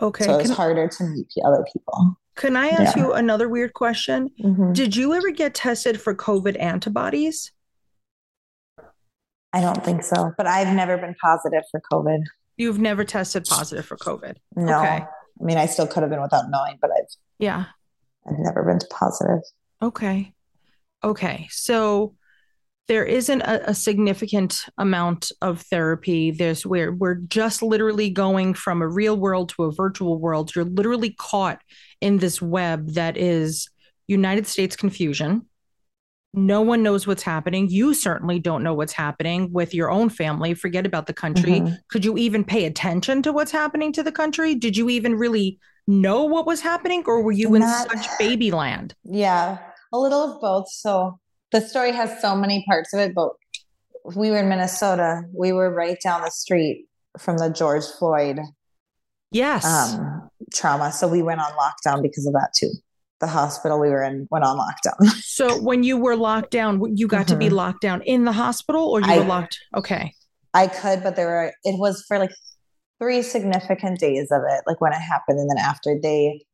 [0.00, 0.24] okay.
[0.24, 2.16] So it was Can, harder to meet other people.
[2.36, 3.04] can I ask Yeah.
[3.04, 4.30] you another weird question?
[4.42, 4.74] Mhm.
[4.74, 7.52] Did you ever get tested for COVID antibodies?
[9.52, 12.24] I don't think so, but I've never been positive for COVID.
[12.56, 14.36] You've never tested positive for COVID.
[14.56, 14.78] No.
[14.80, 15.04] Okay.
[15.06, 17.06] I mean, I still could have been without knowing, but I've
[17.38, 17.66] Yeah.
[18.26, 19.40] I've never been positive.
[19.82, 20.32] Okay.
[21.02, 21.48] Okay.
[21.50, 22.14] So
[22.86, 26.30] there isn't a, a significant amount of therapy.
[26.30, 30.54] There's where we're just literally going from a real world to a virtual world.
[30.54, 31.60] You're literally caught
[32.00, 33.68] in this web that is
[34.06, 35.46] United States confusion.
[36.34, 37.68] No one knows what's happening.
[37.70, 40.52] You certainly don't know what's happening with your own family.
[40.52, 41.60] Forget about the country.
[41.60, 41.78] Mhm.
[41.88, 44.54] Could you even pay attention to what's happening to the country?
[44.54, 48.50] Did you even really know what was happening, or were you in Not- such baby
[48.50, 48.94] land?
[49.04, 49.58] Yeah,
[49.92, 50.68] a little of both.
[50.70, 51.18] So
[51.52, 53.30] the story has so many parts of it, but
[54.14, 55.22] we were in Minnesota.
[55.32, 56.86] We were right down the street
[57.18, 58.40] from the George Floyd
[59.30, 59.64] Yes.
[59.64, 60.92] um, trauma.
[60.92, 62.70] So we went on lockdown because of that too.
[63.20, 65.06] The hospital we were in went on lockdown.
[65.22, 67.52] so when you were locked down, you got to be Mhm.
[67.52, 69.58] locked down in the hospital or you I- were locked?
[69.76, 70.12] Okay.
[70.52, 72.30] I could, but there were, it was for like
[73.00, 75.38] three significant days of it, like when it happened.
[75.38, 76.44] And then after they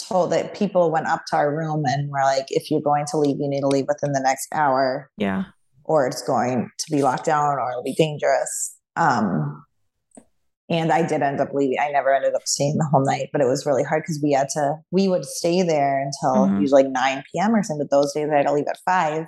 [0.00, 3.16] told that people went up to our room and were like, if you're going to
[3.18, 5.44] leave, you need to leave within the next hour Yeah.
[5.84, 8.76] or it's going to be locked down or it'll be dangerous.
[8.94, 9.64] Um,
[10.68, 11.78] and I did end up leaving.
[11.80, 14.32] I never ended up staying the whole night, but it was really hard because we
[14.32, 16.60] had to, we would stay there until Mhm.
[16.60, 17.54] usually like 9 p.m.
[17.54, 17.86] or something.
[17.88, 19.26] But those days I had to leave at five.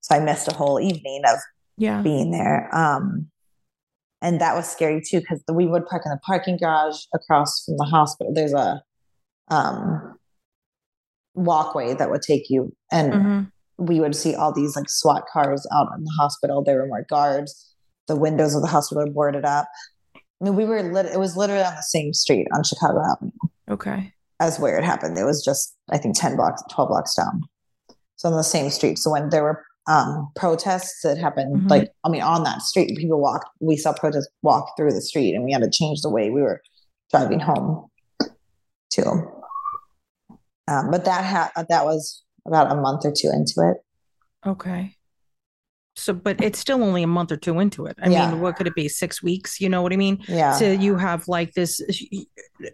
[0.00, 1.38] So I missed a whole evening of
[1.76, 2.00] Yeah.
[2.02, 2.68] being there.
[2.74, 3.30] Um,
[4.22, 7.76] and that was scary too because we would park in the parking garage across from
[7.76, 8.32] the hospital.
[8.32, 8.82] There's a
[9.50, 10.18] um,
[11.34, 13.52] walkway that would take you, and Mhm.
[13.78, 16.62] we would see all these like SWAT cars out in the hospital.
[16.62, 17.66] There were more guards.
[18.08, 19.68] The windows of the hospital were boarded up.
[20.16, 23.30] I mean, we were lit- it was literally on the same street on Chicago Avenue
[23.70, 24.12] Okay.
[24.40, 25.18] as where it happened.
[25.18, 27.42] It was just, I think, 10 blocks, 12 blocks down.
[28.16, 28.98] So on the same street.
[28.98, 31.70] So when there were um, protests that happened, Mhm.
[31.70, 35.34] like, I mean, on that street, people walked, we saw protests walk through the street
[35.34, 36.60] and we had to change the way we were
[37.10, 37.86] driving home
[38.90, 39.32] too.
[40.68, 43.78] Um, but that ha- that was about a month or two into it.
[44.46, 44.94] Okay.
[45.98, 47.96] So, but it's still only a month or two into it.
[48.02, 48.30] I Yeah.
[48.30, 48.88] mean, what could it be?
[48.88, 49.60] Six weeks?
[49.60, 50.18] You know what I mean?
[50.28, 50.52] Yeah.
[50.52, 51.80] So you have like this,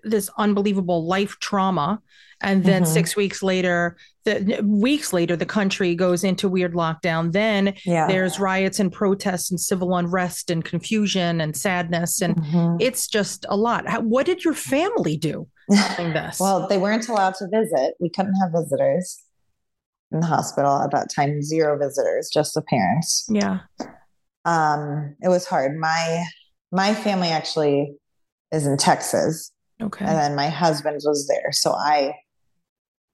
[0.03, 2.01] this unbelievable life trauma,
[2.43, 2.87] and then Mhm.
[2.87, 7.33] six weeks later, the weeks later, the country goes into weird lockdown.
[7.33, 8.07] Then yeah.
[8.07, 12.77] there's riots and protests and civil unrest and confusion and sadness, and Mhm.
[12.81, 13.89] it's just a lot.
[13.89, 15.47] How, what did your family do
[15.99, 16.39] this?
[16.41, 17.95] well, they weren't allowed to visit.
[18.01, 19.18] We couldn't have visitors
[20.14, 21.42] in the hospital at that time.
[21.42, 23.26] Zero visitors, just the parents.
[23.28, 23.58] yeah,
[24.44, 25.76] Um, it was hard.
[25.76, 26.24] My
[26.72, 27.94] my family actually
[28.52, 29.52] is in Texas,
[29.82, 31.52] okay, and then my husband was there.
[31.52, 32.14] So I,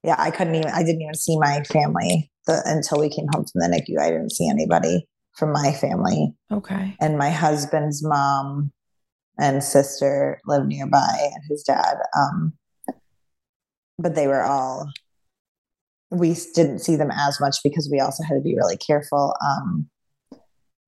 [0.05, 0.71] yeah, I couldn't even.
[0.71, 4.01] I didn't even see my family the, until we came home from the NICU.
[4.01, 8.73] I didn't see anybody from my family, okay, and my husband's mom
[9.39, 11.97] and sister live nearby, and his dad.
[12.17, 12.53] Um,
[13.99, 14.91] but they were all.
[16.11, 19.35] We didn't see them as much because we also had to be really careful.
[19.45, 19.89] Um,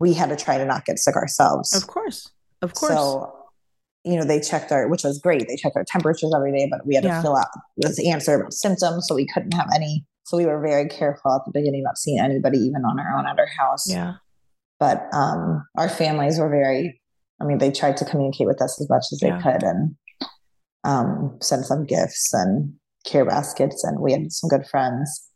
[0.00, 1.72] we had to try to not get sick ourselves.
[1.72, 2.28] of course,
[2.60, 3.32] of course, So,
[4.04, 5.46] you know, they checked our, which was great.
[5.46, 7.22] They checked our temperatures every day, but we had to Yeah.
[7.22, 7.46] fill out
[7.76, 9.06] this answer about symptoms.
[9.06, 10.04] So we couldn't have any.
[10.24, 13.26] So we were very careful at the beginning about seeing anybody even on our own
[13.26, 13.88] at our house.
[13.88, 14.14] yeah,
[14.80, 17.00] But um, our families were very,
[17.40, 19.40] I mean, they tried to communicate with us as much as they Yeah.
[19.40, 19.94] could and
[20.84, 23.84] um, send some gifts and care baskets.
[23.84, 25.28] And we had some good friends.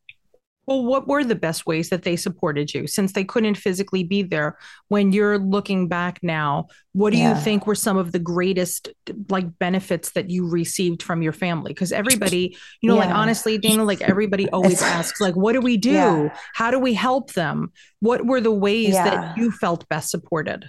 [0.67, 4.25] Well, what were the best ways that they supported you since they couldn't physically be
[4.25, 4.59] there?
[4.89, 8.89] When you're looking back now, what do you think were some of the greatest
[9.29, 11.71] like benefits that you received from your family?
[11.73, 15.77] Because everybody, you know, like honestly, Dana, like everybody always asks, like, what do we
[15.77, 15.93] do?
[15.93, 16.37] Yeah.
[16.55, 17.71] How do we help them?
[18.01, 19.05] What were the ways Yeah.
[19.05, 20.67] that you felt best supported?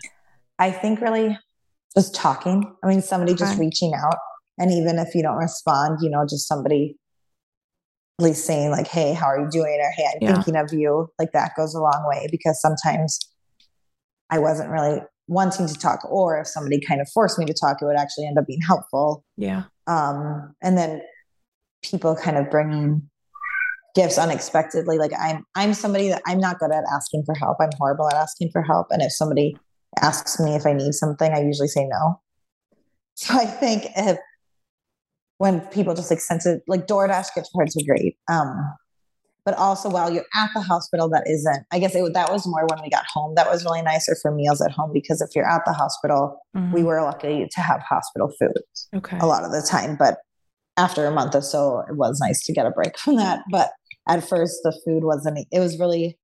[0.59, 1.39] I think really
[1.95, 2.71] just talking.
[2.83, 4.17] I mean, somebody just reaching out.
[4.57, 6.97] And even if you don't respond, you know, just somebody
[8.19, 9.79] at least saying, like, hey, how are you doing?
[9.79, 10.33] Or hey, I'm Yeah.
[10.33, 11.09] thinking of you.
[11.19, 13.19] Like that goes a long way because sometimes
[14.29, 15.99] I wasn't really wanting to talk.
[16.09, 18.61] Or if somebody kind of forced me to talk, it would actually end up being
[18.61, 19.23] helpful.
[19.37, 19.63] Yeah.
[19.85, 21.01] Um, and then
[21.83, 23.09] people kind of bringing
[23.93, 24.97] gifts unexpectedly.
[24.97, 27.57] Like I'm, I'm somebody that I'm not good at asking for help.
[27.61, 28.87] I'm horrible at asking for help.
[28.89, 29.57] And if somebody
[30.01, 32.19] asks me if I need something, I usually say no.
[33.15, 34.19] So I think if
[35.37, 38.17] when people just like sent it, like DoorDash gift cards are great.
[38.31, 38.73] Um,
[39.45, 41.65] but also while you're at the hospital, that isn't.
[41.71, 43.35] I guess it, that was more when we got home.
[43.35, 46.73] That was really nicer for meals at home because if you're at the hospital, Mhm.
[46.73, 48.57] we were lucky to have hospital food
[48.95, 49.17] okay.
[49.19, 49.95] a lot of the time.
[49.95, 50.17] But
[50.75, 53.43] after a month or so, it was nice to get a break from that.
[53.49, 53.71] But
[54.09, 56.19] at first, the food wasn't, it was really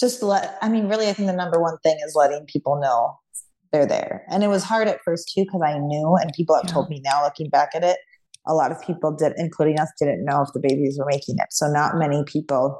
[0.00, 3.18] just let, I mean, really, I think the number one thing is letting people know
[3.72, 4.24] they're there.
[4.30, 6.72] And it was hard at first too, because I knew, and people have Yeah.
[6.72, 7.98] told me now looking back at it,
[8.46, 11.46] a lot of people did, including us, didn't know if the babies were making it.
[11.50, 12.78] So not many people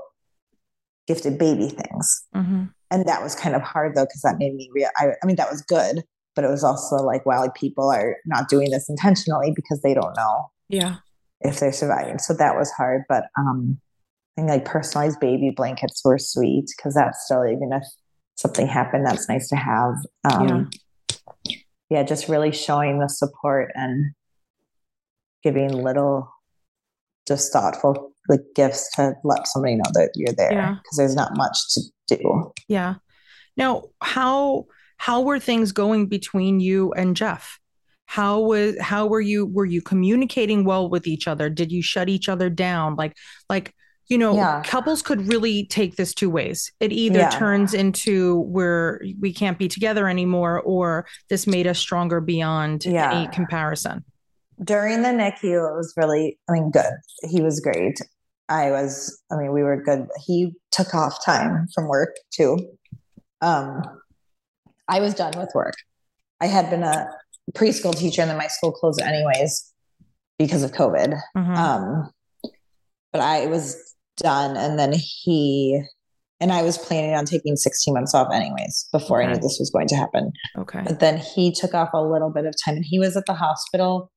[1.06, 2.24] gifted baby things.
[2.34, 2.72] Mhm.
[2.90, 4.88] And that was kind of hard though, because that made me real.
[4.96, 6.02] I, I mean, that was good,
[6.34, 9.94] but it was also like, wow, like people are not doing this intentionally because they
[9.94, 10.96] don't know Yeah.
[11.40, 12.18] if they're surviving.
[12.18, 13.02] So that was hard.
[13.08, 13.80] But um
[14.36, 17.84] I think like personalized baby blankets were sweet because that's still even if
[18.36, 19.94] something happened, that's nice to have.
[20.30, 20.70] Um
[21.90, 22.02] yeah.
[22.02, 24.12] just really showing the support and
[25.44, 26.28] giving little
[27.28, 30.74] just thoughtful like gifts to let somebody know that you're there Yeah.
[30.82, 31.82] because there's not much to
[32.16, 32.52] do.
[32.68, 32.94] Yeah.
[33.56, 34.64] Now, how
[34.96, 37.58] how were things going between you and Jeff?
[38.06, 41.50] How was how were you were you communicating well with each other?
[41.50, 42.96] Did you shut each other down?
[42.96, 43.14] Like
[43.50, 43.72] like
[44.08, 44.62] you know, Yeah.
[44.66, 46.70] couples could really take this two ways.
[46.78, 47.30] It either Yeah.
[47.30, 53.10] turns into where we can't be together anymore, or this made us stronger beyond Yeah.
[53.12, 54.04] any comparison.
[54.62, 56.92] During the NICU, it was really, I mean, good.
[57.28, 57.98] He was great.
[58.48, 60.06] I was, I mean, we were good.
[60.24, 62.58] He took off time from work too.
[63.40, 63.82] Um,
[64.88, 65.74] I was done with work.
[66.40, 67.06] I had been a
[67.52, 69.72] preschool teacher and then my school closed anyways
[70.38, 71.18] because of COVID.
[71.36, 71.56] Mhm.
[71.56, 72.10] Um,
[73.12, 73.76] but I was
[74.18, 74.56] done.
[74.56, 75.82] And then he,
[76.40, 79.70] and I was planning on taking 16 months off anyways before I knew this was
[79.70, 80.32] going to happen.
[80.58, 80.82] okay.
[80.86, 83.34] But then he took off a little bit of time and he was at the
[83.34, 84.10] hospital.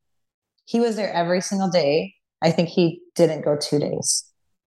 [0.68, 2.13] He was there every single day.
[2.43, 4.24] I think he didn't go two days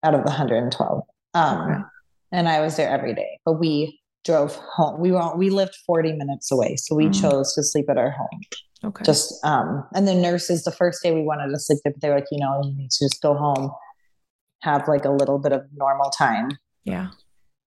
[0.03, 1.03] out of the 112.
[1.34, 1.84] Um.
[2.32, 3.38] And I was there every day.
[3.45, 5.01] But we drove home.
[5.01, 6.76] We were we lived 40 minutes away.
[6.76, 7.20] So we Mm.
[7.20, 8.40] chose to sleep at our home.
[8.82, 9.05] Okay.
[9.05, 12.09] Just um and the nurses the first day we wanted to sleep there, but they
[12.09, 13.70] were like, you know, you need to just go home,
[14.62, 16.49] have like a little bit of normal time
[16.84, 17.09] yeah.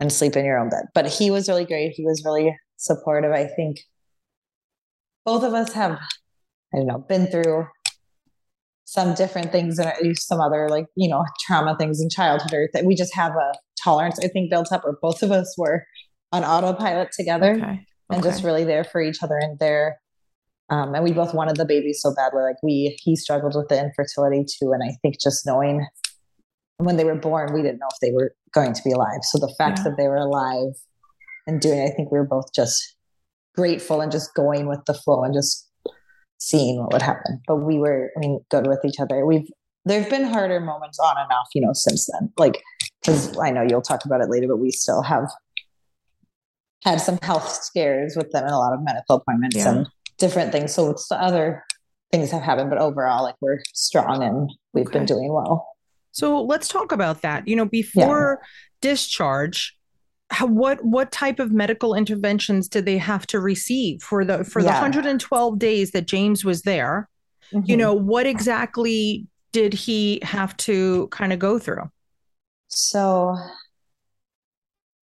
[0.01, 0.85] and sleep in your own bed.
[0.95, 1.93] But he was really great.
[1.93, 3.33] He was really supportive.
[3.33, 3.81] I think
[5.25, 5.93] both of us have,
[6.73, 7.67] I don't know, been through
[8.87, 12.85] some different things and some other like, you know, trauma things in childhood or that
[12.85, 15.85] we just have a tolerance, I think, built up, or both of us were
[16.33, 17.85] on autopilot together Okay.
[18.11, 19.99] and just really there for each other and there.
[20.71, 22.43] Um, and we both wanted the baby so badly.
[22.43, 24.73] Like we, he struggled with the infertility too.
[24.73, 25.85] And I think just knowing
[26.79, 29.21] when they were born, we didn't know if they were going to be alive.
[29.23, 29.85] So the fact Yeah.
[29.91, 30.75] that they were alive
[31.49, 32.81] and doing, I think we were both just
[33.57, 35.66] grateful and just going with the flow and just
[36.39, 37.41] seeing what would happen.
[37.47, 39.25] But we were, I mean, good with each other.
[39.25, 39.49] We've,
[39.85, 42.33] there've been harder moments on and off, you know, since then.
[42.39, 42.63] Like,
[43.01, 45.29] because I know you'll talk about it later, but we still have
[46.85, 49.71] had some health scares with them and a lot of medical appointments Yeah.
[49.71, 49.87] and
[50.19, 50.73] different things.
[50.75, 51.65] So it's the other
[52.13, 55.67] things have happened, but overall, like we're strong and we've been doing well.
[56.13, 57.47] So let's talk about that.
[57.47, 58.41] You know, before
[58.81, 59.77] discharge,
[60.31, 64.63] how, what what type of medical interventions did they have to receive for the for
[64.63, 67.09] the 112 days that James was there?
[67.53, 67.79] You Mhm.
[67.79, 71.91] know, what exactly did he have to kind of go through?
[72.69, 73.37] So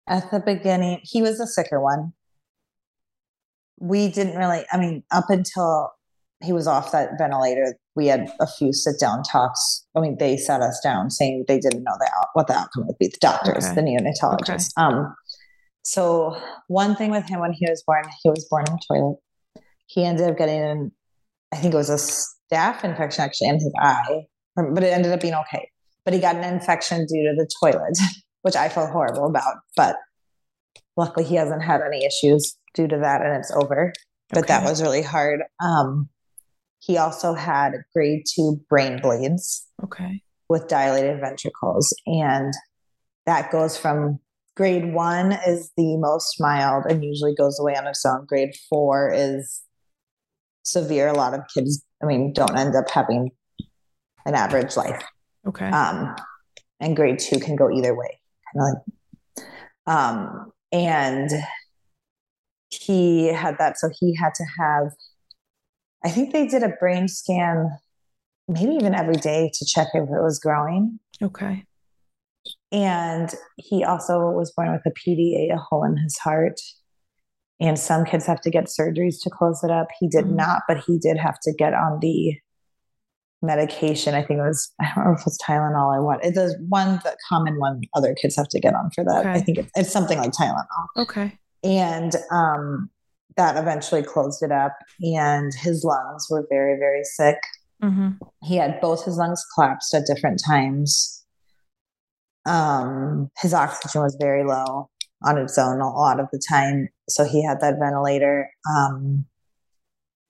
[0.06, 2.12] at the beginning, he was a sicker one.
[3.78, 5.90] We didn't really, I mean, up until
[6.44, 9.84] he was off that ventilator, we had a few sit down talks.
[9.96, 12.86] I mean, they sat us down saying they didn't know the out, what the outcome
[12.86, 13.74] would be, the doctors, Okay.
[13.74, 14.70] the neonatologists.
[14.76, 15.14] Um,
[15.82, 19.16] so one thing with him when he was born, he was born in a toilet.
[19.86, 20.92] He ended up getting an,
[21.52, 21.94] I think it was a
[22.54, 24.22] staph infection actually in his eye,
[24.56, 25.70] but it ended up being okay.
[26.04, 27.96] But he got an infection due to the toilet,
[28.42, 29.56] which I felt horrible about.
[29.76, 29.96] But
[30.96, 33.92] luckily, he hasn't had any issues due to that, and it's over.
[34.30, 35.42] But that was really hard.
[35.62, 36.08] Um,
[36.86, 40.22] he also had grade two brain bleeds Okay.
[40.48, 41.94] with dilated ventricles.
[42.06, 42.52] And
[43.26, 44.18] that goes from
[44.56, 48.26] grade one is the most mild and usually goes away on its own.
[48.26, 49.62] Grade four is
[50.62, 51.08] severe.
[51.08, 53.30] A lot of kids, I mean, don't end up having
[54.26, 55.02] an average life.
[55.46, 55.66] Okay.
[55.66, 56.14] Um,
[56.80, 58.18] and grade two can go either way.
[58.54, 59.46] Kind of like,
[59.86, 61.30] um, and
[62.70, 63.78] he had that.
[63.78, 64.92] So he had to have,
[66.04, 67.70] I think they did a brain scan
[68.48, 70.98] maybe even every day to check if it was growing.
[71.22, 71.64] okay.
[72.70, 76.60] And he also was born with a PDA, a hole in his heart.
[77.60, 79.86] And some kids have to get surgeries to close it up.
[79.98, 80.34] He did Mhm.
[80.36, 82.34] not, but he did have to get on the
[83.42, 84.14] medication.
[84.14, 86.24] I think it was, I don't remember if it was Tylenol or what.
[86.24, 89.24] It is the one, the common one other kids have to get on for that.
[89.26, 90.64] I think it's, it's something like Tylenol.
[90.96, 91.38] Okay.
[91.62, 92.90] And um,
[93.36, 94.76] that eventually closed it up.
[95.00, 97.38] And his lungs were very, very sick
[97.82, 98.10] hmm
[98.44, 101.24] he had both his lungs collapsed at different times.
[102.46, 104.90] Um, his oxygen was very low
[105.24, 108.50] on its own a lot of the time, so he had that ventilator.
[108.70, 109.24] Um,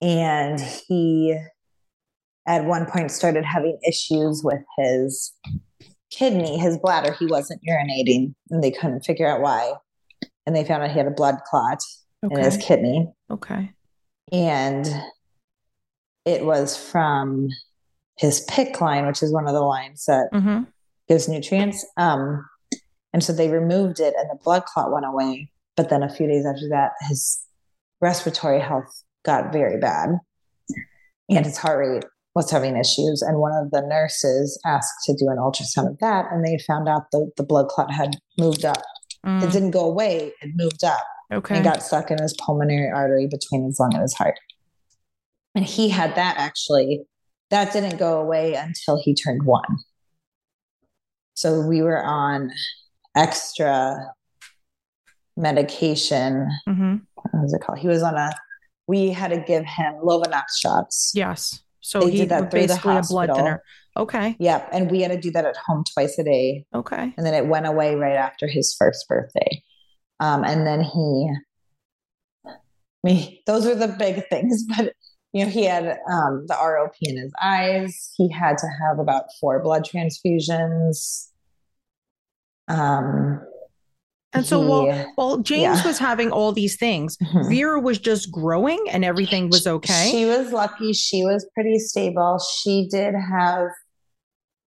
[0.00, 1.36] and he,
[2.46, 5.32] at one point, started having issues with his
[6.10, 7.12] kidney, his bladder.
[7.18, 9.72] He wasn't urinating, and they couldn't figure out why.
[10.46, 11.80] And they found out he had a blood clot
[12.30, 12.64] in his Okay.
[12.66, 13.72] kidney Okay.
[14.32, 14.86] and
[16.24, 17.48] it was from
[18.16, 20.62] his PICC line, which is one of the lines that hmm
[21.06, 21.84] gives nutrients.
[21.98, 22.46] Um,
[23.12, 25.50] and so they removed it, and the blood clot went away.
[25.76, 27.40] But then a few days after that, his
[28.00, 30.18] respiratory health got very bad,
[31.28, 32.04] and his heart rate
[32.34, 33.20] was having issues.
[33.20, 36.88] And one of the nurses asked to do an ultrasound of that, and they found
[36.88, 38.82] out the, the blood clot had moved up.
[39.26, 41.13] It didn't go away; it moved up Mm.
[41.32, 41.56] Okay.
[41.56, 44.38] and got stuck in his pulmonary artery between his lung and his heart.
[45.54, 47.02] And he had that actually,
[47.50, 49.78] that didn't go away until he turned one.
[51.34, 52.50] So we were on
[53.16, 53.96] extra
[55.36, 56.48] medication.
[56.66, 57.78] hmm What was it called?
[57.78, 58.30] He was on a,
[58.86, 61.12] we had to give him Lovenox shots.
[61.14, 61.60] Yes.
[61.80, 63.36] So They he did that through the basically a blood hospital.
[63.36, 63.62] thinner.
[63.96, 64.36] Okay.
[64.38, 64.68] Yep.
[64.72, 66.64] And we had to do that at home twice a day.
[66.74, 67.14] Okay.
[67.16, 69.62] and then it went away right after his first birthday.
[70.20, 71.30] Um, and then he,
[72.46, 72.50] I
[73.02, 74.92] mean, those were the big things, but
[75.32, 78.12] you know, he had um, the ROP in his eyes.
[78.16, 81.28] He had to have about four blood transfusions.
[82.68, 83.40] Um,
[84.32, 85.86] And so while he- while James yeah.
[85.86, 87.48] was having all these things, Mhm.
[87.48, 90.08] Vera was just growing and everything was okay.
[90.10, 90.92] She was lucky.
[90.92, 92.38] She was pretty stable.
[92.62, 93.68] She did have,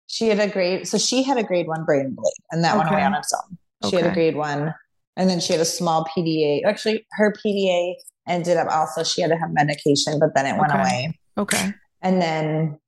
[0.08, 2.90] she had a grade, so she had a grade one brain bleed, and that went
[2.92, 3.58] away on its own.
[3.90, 4.74] She had a grade one,
[5.18, 6.62] and then she had a small PDA.
[6.66, 7.94] Actually, her PDA
[8.28, 10.80] ended up also, she had to have medication, but then it went Okay.
[10.82, 11.20] away.
[11.38, 11.74] okay.
[12.02, 12.80] And then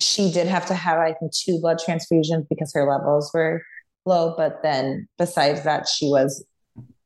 [0.00, 3.62] she did have to have, I think, two blood transfusions because her levels were
[4.06, 4.34] low.
[4.36, 6.44] But then besides that, she was,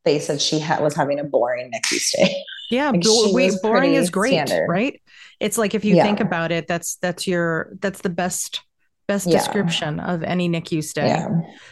[0.05, 2.37] they said she ha- was having a boring NICU stay.
[2.69, 4.67] Yeah, Like, bo- she wait, was boring is great, standard.
[4.69, 5.01] right?
[5.39, 6.03] It's like if you Yeah.
[6.03, 8.61] think about it, that's that's your that's the best
[9.09, 9.39] best Yeah.
[9.39, 11.07] description of any NICU stay.
[11.09, 11.27] Yeah.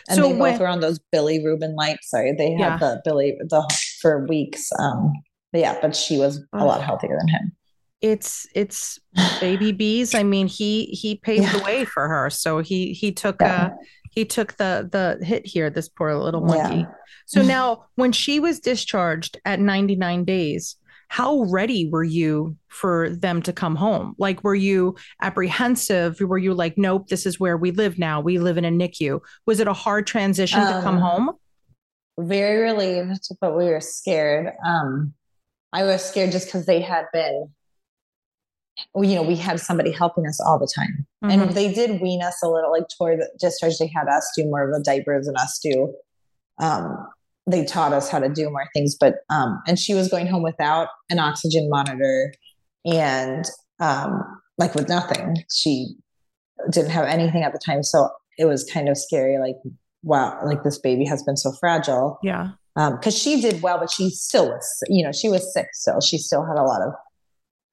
[0.09, 2.11] And So they both when- were on those bilirubin lights.
[2.11, 2.77] Sorry, they had Yeah.
[2.79, 3.63] the Billy the
[4.01, 4.71] for weeks.
[4.79, 5.13] Um,
[5.53, 7.53] but yeah, but she was a lot healthier than him.
[8.01, 8.99] It's it's
[9.41, 10.15] baby bees.
[10.15, 12.31] I mean, he he paved the way for her.
[12.31, 13.67] So he he took Yeah.
[13.67, 13.71] uh
[14.11, 16.63] he took the the hit here, this poor little Yeah.
[16.69, 16.87] monkey.
[17.27, 20.77] So now when she was discharged at 99 days,
[21.15, 24.17] how ready were you for them to come home?
[24.19, 26.19] Like were you apprehensive?
[26.19, 28.21] Were you like, nope, this is where we live now.
[28.21, 29.21] We live in a NICU.
[29.47, 31.31] Was it a hard transition to come Um, home?
[32.19, 34.55] Very relieved, but we were scared.
[34.67, 35.15] Um,
[35.73, 37.49] I was scared just because they had been,
[38.97, 41.07] you know, we had somebody helping us all the time.
[41.23, 41.31] Mhm.
[41.31, 43.79] And they did wean us a little, like toward the discharge.
[43.79, 45.95] They had us do more of the diapers and us do.
[46.61, 47.07] Um,
[47.47, 50.43] they taught us how to do more things, but um, and she was going home
[50.43, 52.33] without an oxygen monitor,
[52.85, 53.45] and
[53.81, 54.23] um,
[54.59, 55.37] like with nothing.
[55.55, 55.95] She
[56.71, 59.39] didn't have anything at the time, so it was kind of scary.
[59.39, 59.57] Like,
[60.03, 62.19] wow, like this baby has been so fragile.
[62.23, 62.51] yeah.
[62.77, 66.01] Because she did well, but she still was, you know, she was sick still.
[66.01, 66.93] She still had a lot of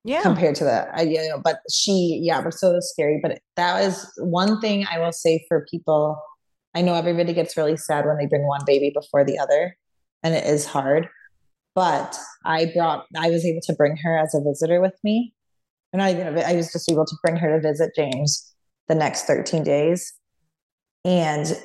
[0.03, 0.21] Yeah.
[0.21, 3.39] compared to the I, you know but she yeah but so it was scary but
[3.55, 6.19] that was one thing i will say for people
[6.75, 9.77] i know everybody gets really sad when they bring one baby before the other
[10.23, 11.07] and it is hard
[11.75, 15.33] but i brought i was able to bring her as a visitor with me
[15.93, 16.09] and i
[16.41, 18.53] i was just able to bring her to visit james
[18.87, 20.13] the next 13 days
[21.05, 21.59] and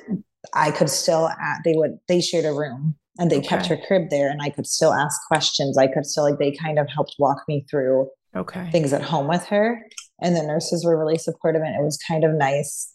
[0.53, 1.29] i could still
[1.65, 4.67] they would they shared a room and they kept her crib there and i could
[4.67, 8.69] still ask questions i could still like they kind of helped walk me through Okay.
[8.71, 9.81] things at home with her.
[10.21, 12.91] And the nurses were really supportive, and it was kind of nice.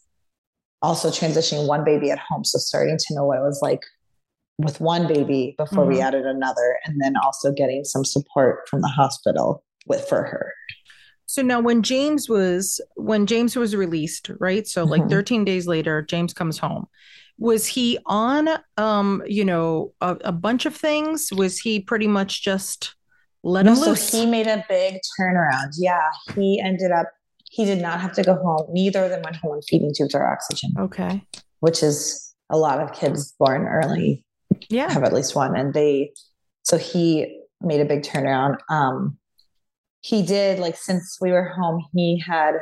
[0.82, 3.80] Also, transitioning one baby at home, so starting to know what it was like
[4.58, 6.02] with one baby before we Mhm.
[6.04, 10.52] added another, and then also getting some support from the hospital with for her.
[11.26, 14.66] So now when James was when James was released, right?
[14.66, 15.10] So like Mhm.
[15.10, 16.86] 13 days later, James comes home.
[17.38, 21.32] Was he on um, you know, a, a bunch of things?
[21.32, 22.94] Was he pretty much just
[23.42, 24.10] let him so loose?
[24.12, 25.70] he made a big turnaround.
[25.78, 27.06] Yeah, he ended up.
[27.52, 28.66] He did not have to go home.
[28.72, 31.22] Neither of them went home on feeding tubes or oxygen, okay.
[31.60, 34.24] which is a lot of kids born early
[34.70, 34.90] Yeah.
[34.90, 36.12] have at least one and they
[36.62, 39.16] so he made a big turnaround um
[40.00, 42.54] he did like since we were home he had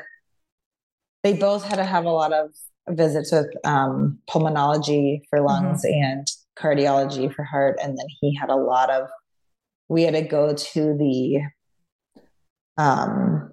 [1.24, 2.50] they both had to have a lot of
[2.88, 6.26] visits with um pulmonology for lungs and
[6.56, 9.08] cardiology for heart and then he had a lot of
[9.88, 11.40] we had to go to the
[12.76, 13.50] um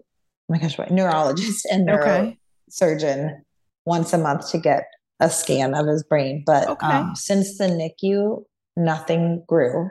[0.49, 2.37] oh my gosh what neurologist and Okay.
[2.71, 3.41] neurosurgeon
[3.85, 4.85] once a month to get
[5.19, 6.87] a scan of his brain but Okay.
[6.87, 8.45] um, since the nicu
[8.75, 9.89] nothing grew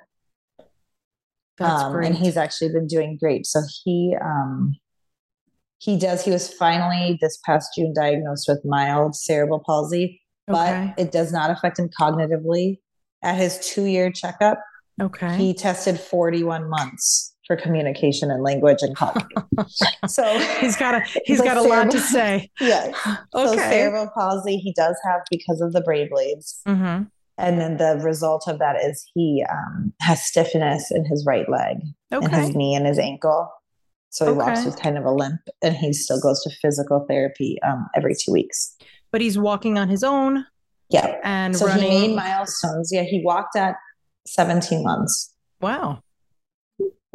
[1.59, 2.07] That's um, great.
[2.07, 3.47] and he's actually been doing great.
[3.47, 4.77] So he um,
[5.79, 6.25] he does.
[6.25, 10.95] He was finally this past June diagnosed with mild cerebral palsy, but okay.
[10.99, 12.79] it does not affect him cognitively.
[13.23, 14.59] At his two year checkup,
[15.01, 15.37] Okay.
[15.37, 19.45] he tested forty one months for communication and language and cognitive.
[20.09, 22.51] so he's got a he's got a lot to cerebral- say.
[22.61, 22.93] yeah.
[23.33, 26.61] So cerebral palsy he does have because of the brain blades.
[26.67, 27.03] hmm
[27.39, 31.77] And then the result of that is he um, has stiffness in his right leg
[32.11, 32.41] and Okay.
[32.41, 33.51] his knee and his ankle.
[34.11, 37.59] So he walks with kind of a limp and he still goes to physical therapy
[37.67, 38.75] um, every two weeks.
[39.13, 40.47] But he's walking on his own
[40.89, 41.17] Yeah.
[41.23, 41.91] and So running.
[41.91, 42.91] he made milestones.
[42.93, 43.03] Yeah.
[43.03, 43.77] He walked at
[44.27, 45.33] 17 months.
[45.61, 46.03] wow.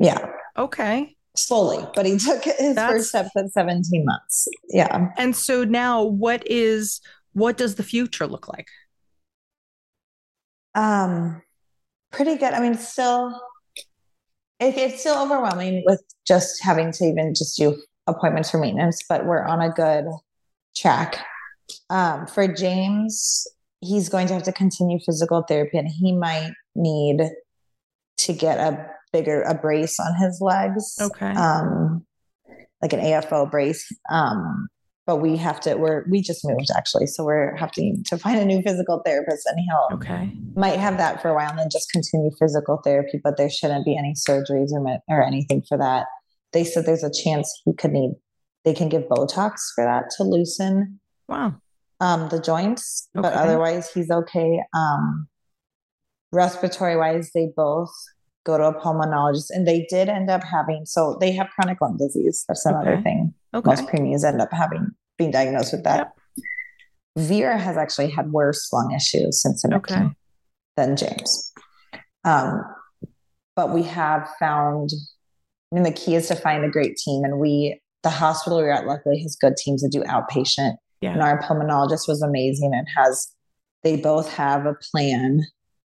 [0.01, 0.25] Yeah.
[0.57, 1.15] Okay.
[1.35, 4.47] Slowly, but he took his That's- first steps at 17 months.
[4.69, 5.09] Yeah.
[5.17, 6.99] And so now what is
[7.33, 8.67] what does the future look like?
[10.75, 11.41] Um,
[12.11, 12.53] pretty good.
[12.53, 13.39] I mean, still,
[14.59, 19.25] it, it's still overwhelming with just having to even just do appointments for maintenance, but
[19.25, 20.05] we're on a good
[20.75, 21.25] track.
[21.89, 23.47] Um, for James,
[23.79, 27.29] he's going to have to continue physical therapy, and he might need
[28.17, 30.95] to get a bigger a brace on his legs.
[31.01, 31.31] Okay.
[31.31, 32.05] Um,
[32.81, 33.85] like an AFO brace.
[34.09, 34.67] Um,
[35.07, 35.75] but we have to.
[35.75, 39.57] We're we just moved actually, so we're having to find a new physical therapist, and
[39.59, 40.31] he'll Okay.
[40.55, 43.83] might have that for a while and then just continue physical therapy, but there shouldn't
[43.83, 46.05] be any surgeries or, or anything for that.
[46.53, 48.11] They said there's a chance he could need,
[48.63, 51.55] they can give Botox for that to loosen Wow.
[51.99, 54.61] um, the joints, but otherwise he's okay.
[54.75, 55.27] Um,
[56.31, 57.91] respiratory wise, they both
[58.43, 61.97] go to a pulmonologist and they did end up having, so they have chronic lung
[61.97, 62.43] disease.
[62.47, 63.03] That's another Okay.
[63.03, 63.33] thing.
[63.53, 63.69] Okay.
[63.69, 64.87] Most preemies end up having,
[65.17, 66.13] being diagnosed with that.
[67.17, 70.09] Vera has actually had worse lung issues since Okay.
[70.77, 71.51] Than James.
[72.23, 72.63] Um,
[73.55, 74.89] but we have found,
[75.71, 77.23] I mean, the key is to find a great team.
[77.25, 80.77] And we, the hospital we're at, luckily has good teams that do outpatient.
[81.01, 81.11] Yeah.
[81.11, 83.27] And our pulmonologist was amazing and has,
[83.83, 85.41] they both have a plan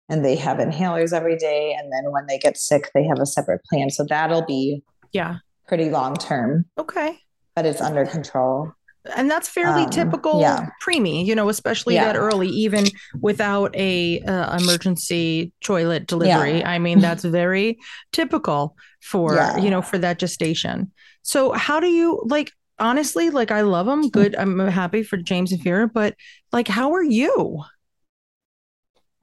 [0.10, 1.76] and they have inhalers every day.
[1.78, 3.90] And then when they get sick, they have a separate plan.
[3.90, 5.38] So that'll be Yeah.
[5.68, 7.18] pretty long term, Okay.
[7.56, 8.72] but it's under control.
[9.16, 10.70] And that's fairly Um, typical yeah.
[10.84, 12.06] preemie, you know, especially Yeah.
[12.06, 12.86] that early, even
[13.22, 16.66] without a uh, emergency toilet delivery.
[16.66, 17.78] I mean, that's very
[18.12, 19.58] typical for Yeah.
[19.58, 20.92] you know for that gestation.
[21.22, 22.52] So, how do you like?
[22.78, 24.10] Honestly, like I love them.
[24.10, 24.36] Good.
[24.36, 26.16] I'm happy for James and Vera, but
[26.52, 27.62] like, how are you?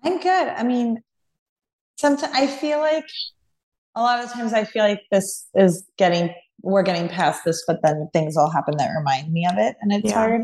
[0.05, 0.49] I'm good.
[0.49, 1.01] I mean,
[1.97, 3.07] sometimes I feel like
[3.95, 7.81] a lot of times I feel like this is getting, we're getting past this, but
[7.83, 10.15] then things will happen that remind me of it and it's Yeah.
[10.15, 10.43] hard.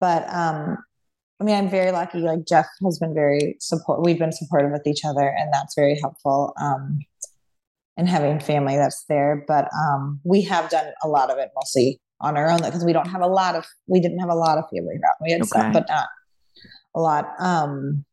[0.00, 0.78] But, um,
[1.40, 2.18] I mean, I'm very lucky.
[2.18, 4.02] Like Jeff has been very support.
[4.02, 6.52] We've been supportive with each other, and that's very helpful.
[6.60, 6.98] Um,
[7.96, 11.98] and having family that's there, but um, we have done a lot of it mostly
[12.20, 13.66] on our own because we don't have a lot of.
[13.86, 15.14] We didn't have a lot of family around.
[15.22, 15.48] We had Okay.
[15.48, 16.08] some, but not
[16.94, 17.26] a lot.
[17.38, 18.04] Um,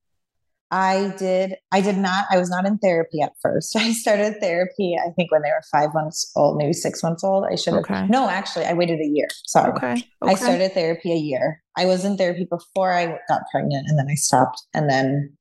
[0.69, 1.55] I did.
[1.71, 2.25] I did not.
[2.29, 3.75] I was not in therapy at first.
[3.77, 4.97] I started therapy.
[4.99, 7.45] I think when they were five months old, maybe six months old.
[7.49, 7.83] I should have.
[7.83, 8.05] Okay.
[8.07, 9.27] No, actually, I waited a year.
[9.45, 9.71] Sorry.
[9.71, 9.91] Okay.
[9.93, 10.03] okay.
[10.23, 11.61] I started therapy a year.
[11.77, 14.61] I was in therapy before I got pregnant and then I stopped.
[14.73, 15.37] And then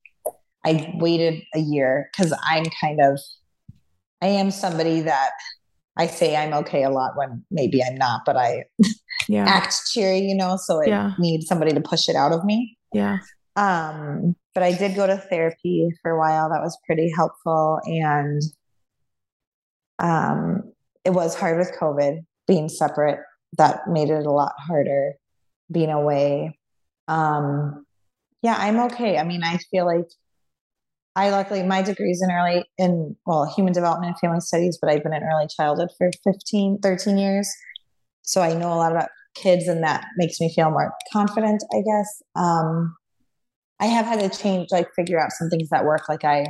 [0.65, 3.19] I waited a year because I'm kind of,
[4.21, 5.31] I am somebody that
[5.97, 8.65] I say I'm okay a lot when maybe I'm not, but I
[9.27, 9.45] Yeah.
[9.47, 11.13] act cheery, you know, so it Yeah.
[11.19, 12.77] needs somebody to push it out of me.
[12.93, 13.17] Yeah.
[13.55, 16.49] Um, but I did go to therapy for a while.
[16.49, 17.79] That was pretty helpful.
[17.85, 18.41] And
[19.99, 20.73] um,
[21.05, 23.19] it was hard with COVID being separate.
[23.59, 25.13] That made it a lot harder
[25.71, 26.57] being away.
[27.07, 27.85] Um,
[28.41, 29.19] yeah, I'm okay.
[29.19, 30.09] I mean, I feel like
[31.15, 35.03] I luckily my degree's in early in well, human development and family studies, but I've
[35.03, 37.47] been in early childhood for 15, 13 years.
[38.23, 41.83] So I know a lot about kids and that makes me feel more confident, I
[41.85, 42.23] guess.
[42.35, 42.95] Um,
[43.79, 46.09] I have had to change, like figure out some things that work.
[46.09, 46.47] Like I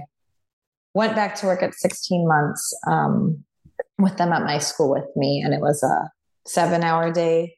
[0.94, 3.44] went back to work at 16 months um,
[3.98, 6.10] with them at my school with me, and it was a
[6.48, 7.56] seven hour day.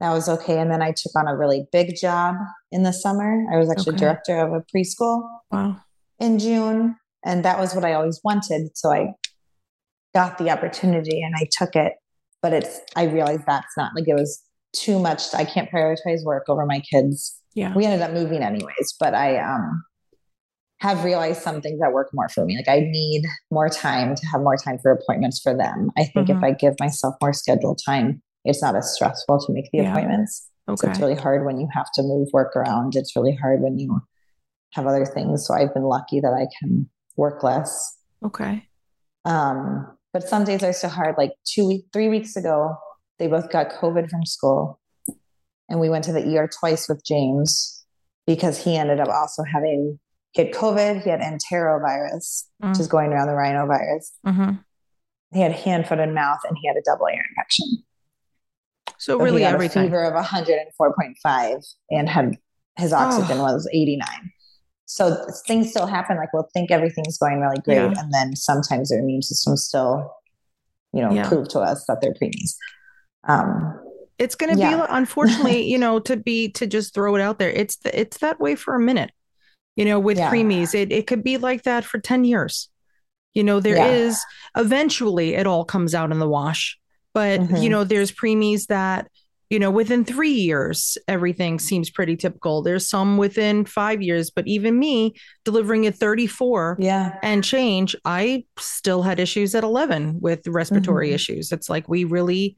[0.00, 0.60] That was okay.
[0.60, 2.36] And then I took on a really big job
[2.70, 3.44] in the summer.
[3.52, 4.04] I was actually Okay.
[4.06, 5.76] director of a preschool Wow.
[6.20, 8.76] in June, and that was what I always wanted.
[8.76, 9.14] So I
[10.14, 11.94] got the opportunity and I took it.
[12.40, 14.40] But it's I realized that's not like it was
[14.72, 15.34] too much.
[15.34, 17.34] I can't prioritize work over my kids.
[17.54, 17.74] Yeah.
[17.74, 19.84] We ended up moving anyways, but I um
[20.80, 22.56] have realized some things that work more for me.
[22.56, 25.90] Like I need more time to have more time for appointments for them.
[25.96, 26.36] I think Mhm.
[26.36, 29.90] if I give myself more scheduled time, it's not as stressful to make the Yeah.
[29.90, 30.48] appointments.
[30.68, 30.90] So Okay.
[30.90, 32.94] it's really hard when you have to move work around.
[32.94, 34.00] It's really hard when you
[34.74, 35.44] have other things.
[35.46, 37.98] So I've been lucky that I can work less.
[38.24, 38.68] Okay.
[39.24, 41.16] Um, but some days are so hard.
[41.18, 42.76] Like two week, three weeks ago,
[43.18, 44.78] they both got COVID from school,
[45.68, 47.84] and we went to the ER twice with James
[48.26, 49.98] because he ended up also having
[50.32, 51.02] he had COVID.
[51.02, 52.80] He had enterovirus, which Mm.
[52.80, 54.10] is going around the rhinovirus.
[54.24, 54.56] hmm
[55.32, 57.66] He had hand, foot, and mouth, and he had a double ear infection.
[58.98, 59.84] So So he really everything.
[59.84, 62.36] fever of 104.5 and had
[62.76, 63.42] his oxygen Oh.
[63.44, 64.30] was 89.
[64.86, 66.16] So things still happen.
[66.16, 67.94] Like we'll think everything's going really great, Yeah.
[67.98, 70.10] and then sometimes their immune system still,
[70.92, 71.28] you know, Yeah.
[71.28, 72.54] prove to us that they're preemies.
[73.24, 73.80] Um,
[74.18, 77.50] It's going to be unfortunately, you know, to be to just throw it out there.
[77.50, 79.10] It's the, it's that way for a minute.
[79.76, 80.30] You know, with Yeah.
[80.30, 82.68] preemies, it it could be like that for 10 years.
[83.34, 84.18] You know, there is
[84.56, 84.62] Yeah.
[84.62, 86.78] eventually it all comes out in the wash.
[87.14, 87.70] But, you Mhm.
[87.70, 89.08] know, there's preemies that
[89.50, 92.60] you know, within three years, everything seems pretty typical.
[92.60, 95.14] There's some within five years, but even me
[95.46, 101.14] delivering at 34 yeah, and change, I still had issues at 11 with respiratory Mhm.
[101.14, 101.50] issues.
[101.50, 102.56] It's like we really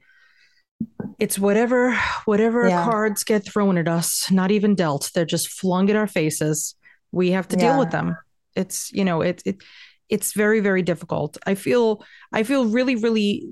[1.19, 1.93] it's whatever
[2.25, 2.83] whatever Yeah.
[2.83, 5.11] cards get thrown at us, not even dealt.
[5.13, 6.75] They're just flung at our faces.
[7.11, 8.15] We have to deal with them.
[8.55, 9.61] It's, you know, it it
[10.09, 11.37] it's very very difficult.
[11.45, 12.03] I feel
[12.33, 13.47] I feel really really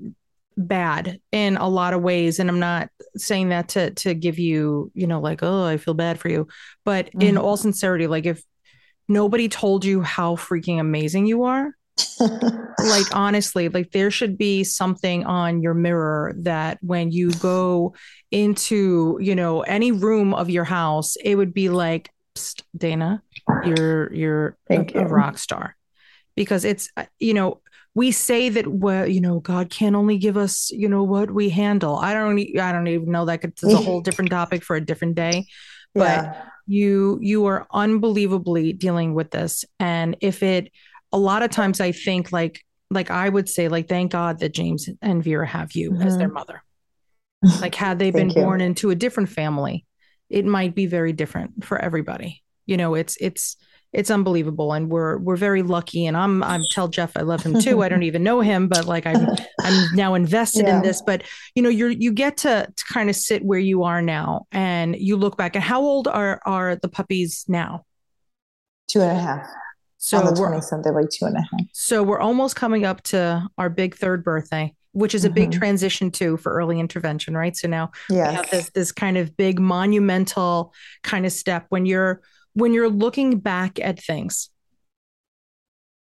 [0.56, 4.90] bad in a lot of ways and I'm not saying that to to give you,
[4.94, 6.48] you know, like, oh, I feel bad for you,
[6.84, 7.42] but in Mhm.
[7.42, 8.42] all sincerity, like if
[9.08, 11.70] nobody told you how freaking amazing you are,
[12.78, 17.94] like honestly like there should be something on your mirror that when you go
[18.30, 22.10] into you know any room of your house it would be like
[22.76, 23.22] dana
[23.64, 25.76] you're you're a, a rock star.
[26.36, 27.60] Because it's uh, you know
[27.94, 31.50] we say that well you know god can only give us you know what we
[31.50, 31.96] handle.
[31.96, 35.16] I don't i don't even know that it's a whole different topic for a different
[35.16, 35.46] day.
[35.94, 39.64] But yeah, you you are unbelievably dealing with this.
[39.78, 40.70] And if it
[41.12, 44.52] a lot of times i think like like i would say like thank god that
[44.52, 46.34] james and vera have you as their mm-hmm.
[46.34, 46.62] mother
[47.60, 48.34] like had they been you.
[48.34, 49.84] born into a different family
[50.30, 52.42] it might be very different for everybody.
[52.64, 53.56] You know, it's it's
[53.92, 57.60] it's unbelievable and we're we're very lucky and i'm i'm tell jeff i love him
[57.60, 59.26] too i don't even know him but like i'm
[59.62, 60.76] i'm now invested yeah.
[60.76, 61.24] in this but
[61.56, 64.94] you know you're you get to, to kind of sit where you are now and
[64.94, 67.84] you look back and how old are are the puppies now
[68.86, 69.44] two and a half
[70.02, 73.02] so on the 27th they're like two and a half so we're almost coming up
[73.02, 75.60] to our big third birthday which is a big mm-hmm.
[75.60, 78.28] transition too for early intervention right so now yes.
[78.28, 80.72] we have this this kind of big monumental
[81.02, 82.22] kind of step when you're
[82.54, 84.48] when you're looking back at things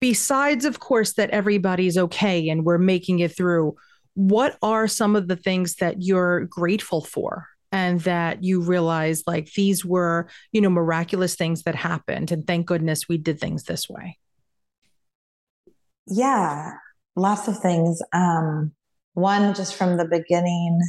[0.02, 3.76] besides of course that everybody's okay and we're making it through
[4.15, 9.52] what are some of the things that you're grateful for and that you realize like
[9.54, 13.90] these were you know miraculous things that happened and thank goodness we did things this
[13.90, 14.18] way.
[16.08, 16.74] Yeah
[17.16, 18.02] lots of things.
[18.14, 18.72] Um
[19.14, 20.80] one just from the beginning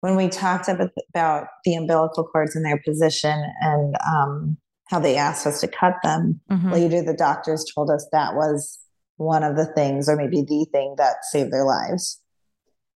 [0.00, 4.56] when we talked about the umbilical cords and their position and um,
[4.88, 6.70] how they asked us to cut them, mm-hmm.
[6.70, 8.78] later the doctors told us that was
[9.16, 12.20] one of the things, or maybe the thing that saved their lives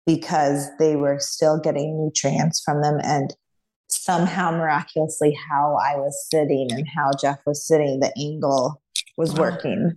[0.06, 2.98] because they were still getting nutrients from them.
[3.02, 3.34] And
[3.88, 8.80] somehow, miraculously, how I was sitting and how Jeff was sitting, the angle
[9.16, 9.96] was working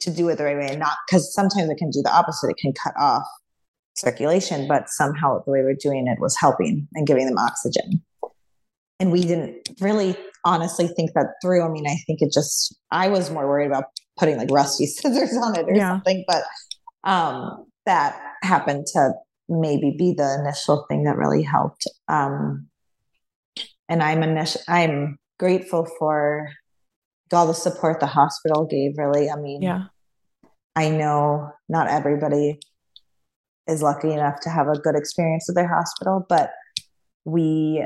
[0.00, 0.68] to do it the right way.
[0.70, 3.24] And not because sometimes it can do the opposite, it can cut off
[3.94, 8.02] circulation, but somehow the way we're doing it was helping and giving them oxygen.
[8.98, 11.64] And we didn't really honestly think that through.
[11.64, 13.84] I mean, I think it just, I was more worried about
[14.18, 15.92] putting like rusty scissors on it or yeah.
[15.92, 16.42] something, but
[17.04, 19.12] um, that happened to
[19.48, 21.86] maybe be the initial thing that really helped.
[22.08, 22.68] Um,
[23.88, 26.48] and I'm initial, I'm grateful for
[27.32, 28.92] all the support the hospital gave.
[28.96, 29.84] Really, I mean, yeah,
[30.76, 32.58] I know not everybody
[33.68, 36.24] is lucky enough to have a good experience at their hospital.
[36.28, 36.50] But
[37.24, 37.84] we,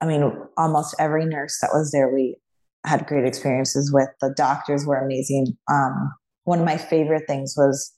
[0.00, 2.36] I mean, almost every nurse that was there, we
[2.84, 4.08] had great experiences with.
[4.20, 5.56] The doctors were amazing.
[5.70, 7.92] Um, one of my favorite things was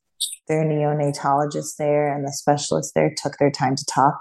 [0.49, 4.19] their neonatologist there and the specialist there took their time to talk.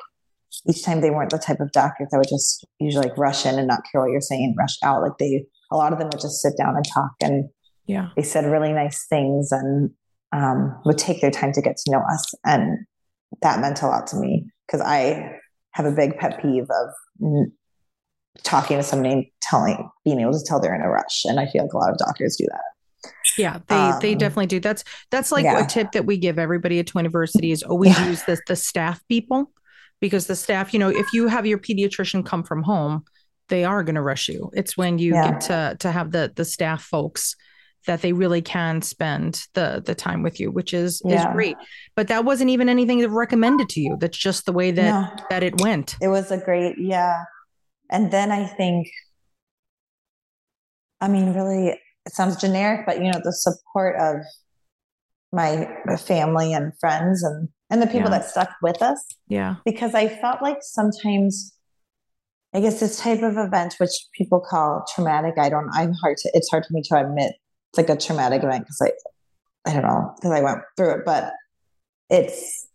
[0.69, 3.57] Each time they weren't the type of doctors that would just usually like rush in
[3.57, 5.01] and not care what you're saying, rush out.
[5.01, 7.49] Like they, a lot of them would just sit down and talk and
[7.85, 9.91] yeah, they said really nice things and
[10.33, 12.33] um, would take their time to get to know us.
[12.45, 12.85] And
[13.41, 15.31] that meant a lot to me because I
[15.71, 16.89] have a big pet peeve of
[17.21, 17.53] n-
[18.43, 21.23] talking to somebody, telling, being able to tell they're in a rush.
[21.25, 22.61] And I feel like a lot of doctors do that.
[23.37, 24.59] Yeah, they um, they definitely do.
[24.59, 25.63] That's that's like yeah.
[25.63, 28.09] a tip that we give everybody at Twiniversity is always yeah.
[28.09, 29.51] use the the staff people
[29.99, 33.03] because the staff, you know, if you have your pediatrician come from home,
[33.49, 34.51] they are going to rush you.
[34.53, 35.31] It's when you yeah.
[35.31, 37.35] get to to have the the staff folks
[37.85, 41.29] that they really can spend the the time with you, which is yeah.
[41.29, 41.57] is great.
[41.95, 43.97] But that wasn't even anything that recommended to you.
[43.99, 45.23] That's just the way that no.
[45.29, 45.95] that it went.
[46.01, 47.23] It was a great, yeah.
[47.89, 48.89] And then I think,
[50.99, 54.21] I mean, really, it sounds generic, but you know, the support of
[55.31, 55.67] my
[56.07, 58.19] family and friends and and the people yeah.
[58.19, 59.03] that stuck with us.
[59.27, 59.55] Yeah.
[59.65, 61.53] Because I felt like sometimes
[62.53, 66.31] I guess this type of event, which people call traumatic, I don't, I'm hard to,
[66.33, 67.33] it's hard for me to admit
[67.69, 71.05] it's like a traumatic event because I I don't know because I went through it,
[71.05, 71.33] but
[72.09, 72.67] it's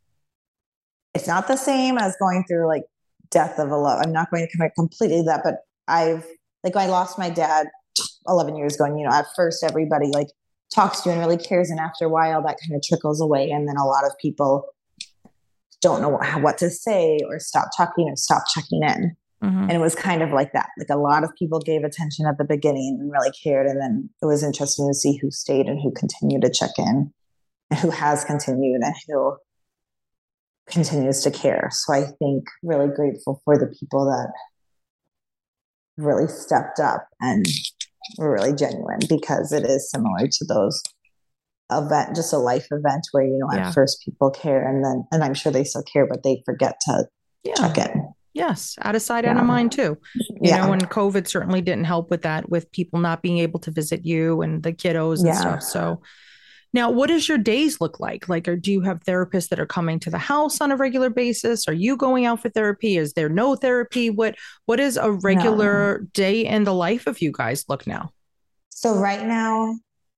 [1.14, 2.84] it's not the same as going through like
[3.30, 4.02] death of a love.
[4.04, 6.26] I'm not going to commit completely that, but I've
[6.62, 7.68] like I lost my dad
[8.28, 10.28] 11 years ago, and you know at first everybody like
[10.74, 13.50] talks to you and really cares, and after a while that kind of trickles away,
[13.50, 14.68] and then a lot of people
[15.82, 19.16] don't know what, what to say or stop talking or stop checking in.
[19.42, 19.62] Mm-hmm.
[19.62, 20.68] And it was kind of like that.
[20.78, 23.66] Like a lot of people gave attention at the beginning and really cared.
[23.66, 27.12] And then it was interesting to see who stayed and who continued to check in
[27.70, 29.36] and who has continued and who
[30.68, 31.68] continues to care.
[31.72, 34.32] So I think really grateful for the people that
[35.96, 37.44] really stepped up and
[38.18, 40.82] were really genuine because it is similar to those
[41.70, 43.68] event just a life event where you know yeah.
[43.68, 46.78] at first people care and then and i'm sure they still care but they forget
[46.80, 47.06] to
[47.44, 47.54] yeah.
[47.54, 49.32] check in Yes, out of sight, yeah.
[49.32, 49.98] out of mind too.
[50.14, 50.64] You yeah.
[50.64, 54.06] know, and COVID certainly didn't help with that, with people not being able to visit
[54.06, 55.40] you and the kiddos and yeah.
[55.40, 55.62] stuff.
[55.62, 56.00] So,
[56.74, 58.28] now, what does your days look like?
[58.28, 61.10] Like, or do you have therapists that are coming to the house on a regular
[61.10, 61.68] basis?
[61.68, 62.96] Are you going out for therapy?
[62.96, 64.08] Is there no therapy?
[64.08, 66.06] What What is a regular no.
[66.14, 68.10] day in the life of you guys look now?
[68.70, 69.76] So right now,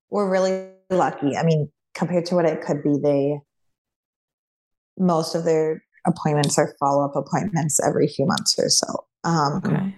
[0.09, 1.35] we're really lucky.
[1.35, 3.39] I mean, compared to what it could be, they
[4.97, 8.87] most of their appointments are follow up appointments every few months or so.
[9.25, 9.95] Um, okay.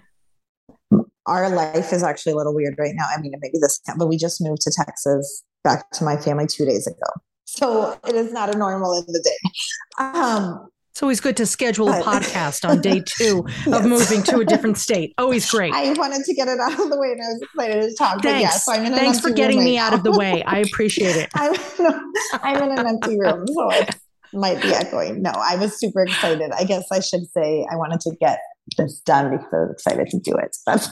[1.26, 3.04] Our life is actually a little weird right now.
[3.14, 6.64] I mean, maybe this, but we just moved to Texas back to my family two
[6.64, 7.10] days ago.
[7.44, 9.50] So it is not a normal in the day.
[9.98, 13.66] Um, It's always good to schedule a podcast on day two yes.
[13.66, 15.12] of moving to a different state.
[15.18, 15.72] Always great.
[15.74, 18.22] I wanted to get it out of the way and I was excited to talk.
[18.22, 18.42] Thanks.
[18.42, 20.42] Yeah, so Thanks for getting me out of the way.
[20.44, 21.28] I appreciate it.
[21.34, 22.00] I'm, no,
[22.42, 23.94] I'm in an empty room, so it
[24.32, 25.20] might be echoing.
[25.22, 26.50] No, I was super excited.
[26.52, 28.40] I guess I should say I wanted to get
[28.76, 30.56] this done because I was excited to do it.
[30.66, 30.88] That's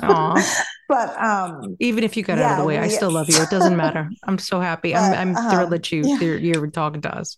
[0.89, 3.29] but um even if you got yeah, out of the way, we, I still love
[3.29, 3.41] you.
[3.41, 4.09] It doesn't matter.
[4.25, 4.93] I'm so happy.
[4.93, 6.19] But, I'm I'm uh, thrilled that you yeah.
[6.21, 7.37] you're, you're talking to us.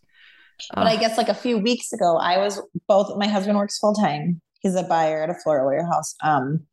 [0.75, 3.17] But I guess like a few weeks ago, I was both.
[3.17, 4.41] My husband works full time.
[4.61, 6.15] He's a buyer at a floral warehouse.
[6.23, 6.67] Um,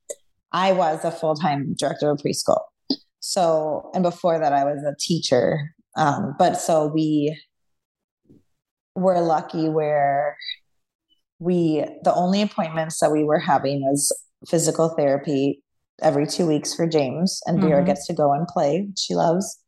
[0.51, 2.61] I was a full time director of preschool.
[3.19, 5.75] So, and before that, I was a teacher.
[5.95, 7.39] Um, but so we
[8.95, 10.37] were lucky where
[11.39, 14.11] we the only appointments that we were having was
[14.47, 15.61] physical therapy
[16.01, 17.87] every two weeks for James, and Vera mm-hmm.
[17.87, 18.89] gets to go and play.
[18.97, 19.59] She loves.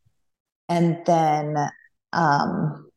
[0.69, 1.55] And then
[2.11, 2.89] um,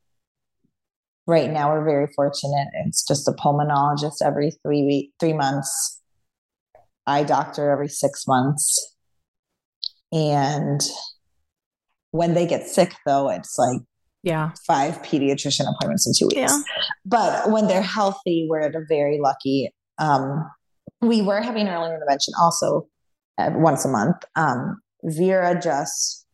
[1.27, 2.69] right now we're very fortunate.
[2.87, 6.01] It's just a pulmonologist every three week, three months,
[7.07, 8.95] eye doctor every six months.
[10.13, 10.81] And
[12.11, 13.83] when they get sick though, it's like
[14.23, 16.53] yeah, five pediatrician appointments in two weeks.
[16.53, 16.63] Yeah.
[17.05, 19.73] But when they're healthy, we're at a very lucky.
[19.99, 20.51] Um,
[21.01, 22.87] we were having early intervention also
[23.39, 24.17] uh, once a month.
[24.37, 26.27] Um, Vera just,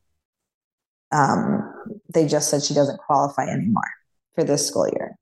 [1.13, 1.73] um,
[2.13, 3.91] they just said she doesn't qualify anymore
[4.35, 5.17] for this school year.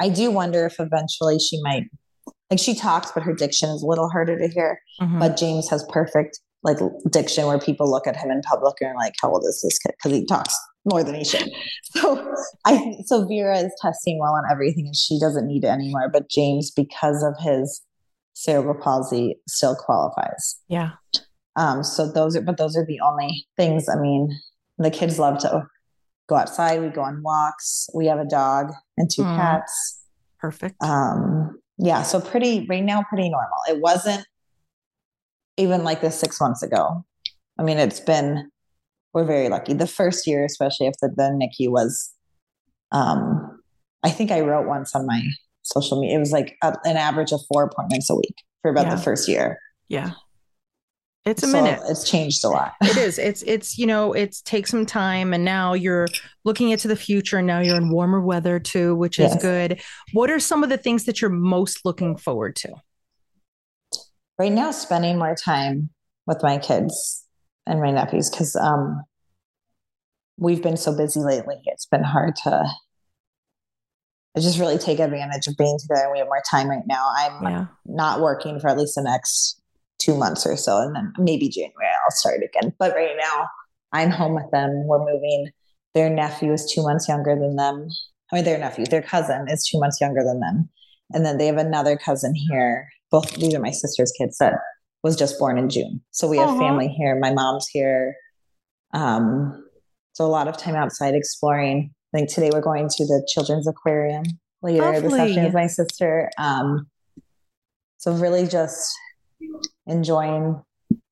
[0.00, 1.84] I do wonder if eventually she might,
[2.50, 4.80] like she talks, but her diction is a little harder to hear.
[5.00, 5.18] Mm-hmm.
[5.18, 6.78] But James has perfect like
[7.10, 9.78] diction where people look at him in public and are like, how old is this
[9.78, 9.94] kid?
[9.98, 11.50] Because he talks more than he should.
[11.94, 12.34] So
[12.64, 16.10] I so Vera is testing well on everything and she doesn't need it anymore.
[16.12, 17.82] But James, because of his
[18.32, 20.56] cerebral palsy, still qualifies.
[20.68, 20.90] Yeah.
[21.56, 23.88] Um, so those are but those are the only things.
[23.88, 24.36] I mean,
[24.78, 25.66] the kids love to
[26.28, 26.80] go outside.
[26.80, 27.88] We go on walks.
[27.94, 29.36] We have a dog and two mm.
[29.36, 30.02] cats.
[30.40, 30.82] Perfect.
[30.82, 33.58] Um, yeah, so pretty right now, pretty normal.
[33.68, 34.26] It wasn't
[35.56, 37.04] even like this six months ago.
[37.58, 38.50] I mean, it's been
[39.14, 39.72] we're very lucky.
[39.72, 42.12] The first year, especially if the, NICU was,
[42.92, 43.60] um,
[44.02, 45.22] I think I wrote once on my
[45.62, 46.16] social media.
[46.16, 48.96] It was like a, an average of four appointments a week for about yeah.
[48.96, 49.58] the first year.
[49.88, 50.10] Yeah.
[51.24, 51.80] It's a so minute.
[51.88, 52.74] It's changed a lot.
[52.82, 53.18] it is.
[53.18, 56.06] It's it's you know it's takes some time, and now you're
[56.44, 57.38] looking into the future.
[57.38, 59.40] And now you're in warmer weather too, which is yes.
[59.40, 59.80] good.
[60.12, 62.74] What are some of the things that you're most looking forward to?
[64.38, 65.88] Right now, spending more time
[66.26, 67.23] with my kids
[67.66, 69.02] and my nephews because um,
[70.38, 71.56] we've been so busy lately.
[71.66, 72.64] It's been hard to
[74.38, 76.10] just really take advantage of being together.
[76.12, 77.12] We have more time right now.
[77.16, 77.66] I'm yeah.
[77.86, 79.60] not working for at least the next
[79.98, 80.78] two months or so.
[80.78, 82.72] And then maybe January I'll start again.
[82.78, 83.48] But right now
[83.92, 84.86] I'm home with them.
[84.86, 85.50] We're moving.
[85.94, 87.88] Their nephew is two months younger than them.
[88.32, 90.68] I mean, their nephew, their cousin is two months younger than them.
[91.12, 92.88] And then they have another cousin here.
[93.10, 94.54] Both these are my sister's kids that
[95.04, 96.00] was just born in June.
[96.10, 96.58] So we have uh-huh.
[96.58, 97.16] family here.
[97.20, 98.16] My mom's here.
[98.94, 99.64] Um,
[100.14, 101.92] so a lot of time outside exploring.
[102.12, 104.24] I think today we're going to the children's aquarium
[104.62, 105.00] later Lovely.
[105.02, 106.30] this afternoon with my sister.
[106.38, 106.86] Um,
[107.98, 108.90] so really just
[109.86, 110.62] enjoying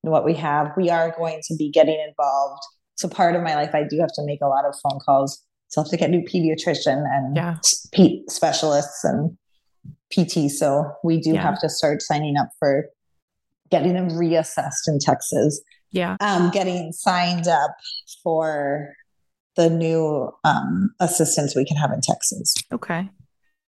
[0.01, 0.73] what we have.
[0.75, 2.63] We are going to be getting involved.
[2.95, 5.45] So part of my life, I do have to make a lot of phone calls.
[5.69, 7.57] So I have to get new pediatrician and yeah.
[7.93, 9.37] P- specialists and
[10.11, 10.51] PT.
[10.51, 11.43] So we do yeah.
[11.43, 12.87] have to start signing up for
[13.73, 15.61] getting them reassessed in Texas.
[15.91, 16.17] Yeah.
[16.21, 17.75] Um, getting signed up
[18.23, 18.95] for
[19.57, 22.55] the new um, assistants we can have in Texas.
[22.73, 23.09] Okay.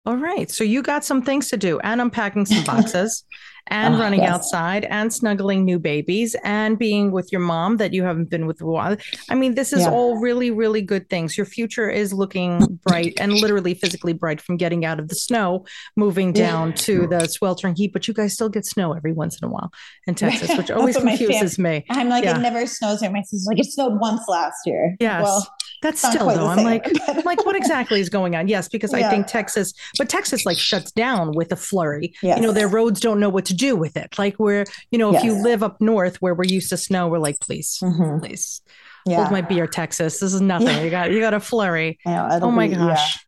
[0.06, 0.50] All right.
[0.50, 3.24] So you got some things to do and unpacking some boxes
[3.68, 4.30] and uh, running yes.
[4.30, 8.60] outside and snuggling new babies and being with your mom that you haven't been with
[8.60, 8.96] a while.
[9.28, 9.90] I mean, this is yeah.
[9.90, 11.36] all really, really good things.
[11.36, 15.66] Your future is looking bright and literally physically bright from getting out of the snow,
[15.96, 16.76] moving down yeah.
[16.76, 17.92] to the sweltering heat.
[17.92, 19.72] But you guys still get snow every once in a while
[20.06, 21.84] in Texas, which always confuses me.
[21.90, 22.36] I'm like, yeah.
[22.36, 23.10] it never snows here.
[23.10, 24.96] My sister's like, it snowed once last year.
[25.00, 25.24] Yes.
[25.24, 25.46] Well,
[25.82, 26.46] that's still though.
[26.46, 28.48] I'm like, I'm like, what exactly is going on?
[28.48, 32.14] Yes, because I think Texas, but Texas like shuts down with a flurry.
[32.22, 32.38] Yes.
[32.38, 34.18] You know, their roads don't know what to do with it.
[34.18, 35.22] Like we're, you know, yes.
[35.22, 38.20] if you live up north where we're used to snow, we're like, please, mm-hmm.
[38.20, 38.60] please.
[39.06, 39.16] Yeah.
[39.16, 40.20] Hold my beer, Texas.
[40.20, 40.68] This is nothing.
[40.68, 40.82] Yeah.
[40.82, 41.98] You got you got a flurry.
[42.06, 43.18] Yeah, oh my be, gosh.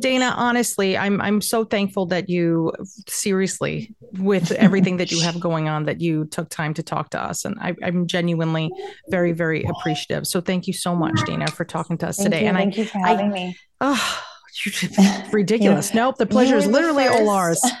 [0.00, 2.72] Dana, honestly, I'm I'm so thankful that you
[3.08, 7.22] seriously, with everything that you have going on, that you took time to talk to
[7.22, 8.70] us, and I, am genuinely
[9.08, 10.26] very very appreciative.
[10.26, 12.42] So thank you so much, Dana, for talking to us thank today.
[12.42, 13.56] You, and thank I, you for having I, me.
[13.80, 14.24] Oh,
[15.32, 15.94] ridiculous.
[15.94, 17.60] Nope, the pleasure is literally all ours.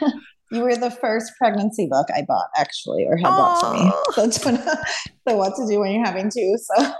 [0.52, 3.92] You were the first pregnancy book I bought, actually, or had bought for me.
[4.14, 4.28] So,
[5.28, 6.56] so what to do when you're having two.
[6.58, 6.92] So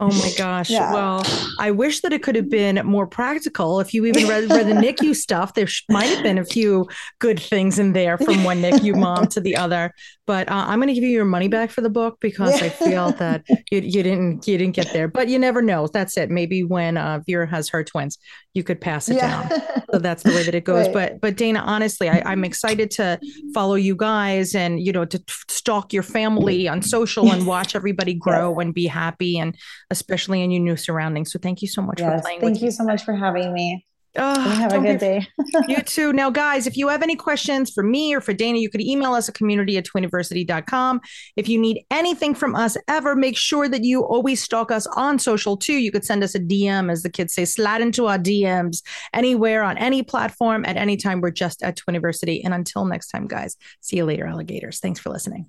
[0.00, 0.70] Oh my gosh.
[0.70, 0.92] Yeah.
[0.92, 1.24] Well,
[1.58, 3.80] I wish that it could have been more practical.
[3.80, 6.88] If you even read, read the NICU stuff, there might have been a few
[7.18, 9.92] good things in there from one NICU mom to the other.
[10.28, 12.58] But uh, I'm going to give you your money back for the book because.
[12.62, 15.08] I feel that you, you didn't you didn't get there.
[15.08, 15.86] But you never know.
[15.86, 16.30] That's it.
[16.30, 18.18] Maybe when uh, Vera has her twins,
[18.54, 19.48] you could pass it yeah.
[19.48, 19.82] down.
[19.92, 20.86] So that's the way that it goes.
[20.86, 20.94] Right.
[20.94, 23.18] But but Dana, honestly, I, I'm excited to
[23.54, 28.14] follow you guys and you know to stalk your family on social and watch everybody
[28.14, 28.64] grow yes.
[28.64, 29.56] and be happy and
[29.90, 31.32] especially in your new surroundings.
[31.32, 32.20] So thank you so much yes.
[32.20, 32.40] for playing.
[32.40, 33.84] Thank you so much for having me.
[34.18, 35.26] Oh, have a good day.
[35.68, 36.12] you too.
[36.12, 39.14] Now, guys, if you have any questions for me or for Dana, you could email
[39.14, 41.00] us at community at twiniversity.com.
[41.36, 45.20] If you need anything from us ever, make sure that you always stalk us on
[45.20, 45.74] social too.
[45.74, 48.82] You could send us a DM, as the kids say, slide into our DMs
[49.14, 51.20] anywhere on any platform at any time.
[51.20, 52.40] We're just at Twiniversity.
[52.44, 54.80] And until next time, guys, see you later, alligators.
[54.80, 55.46] Thanks for listening.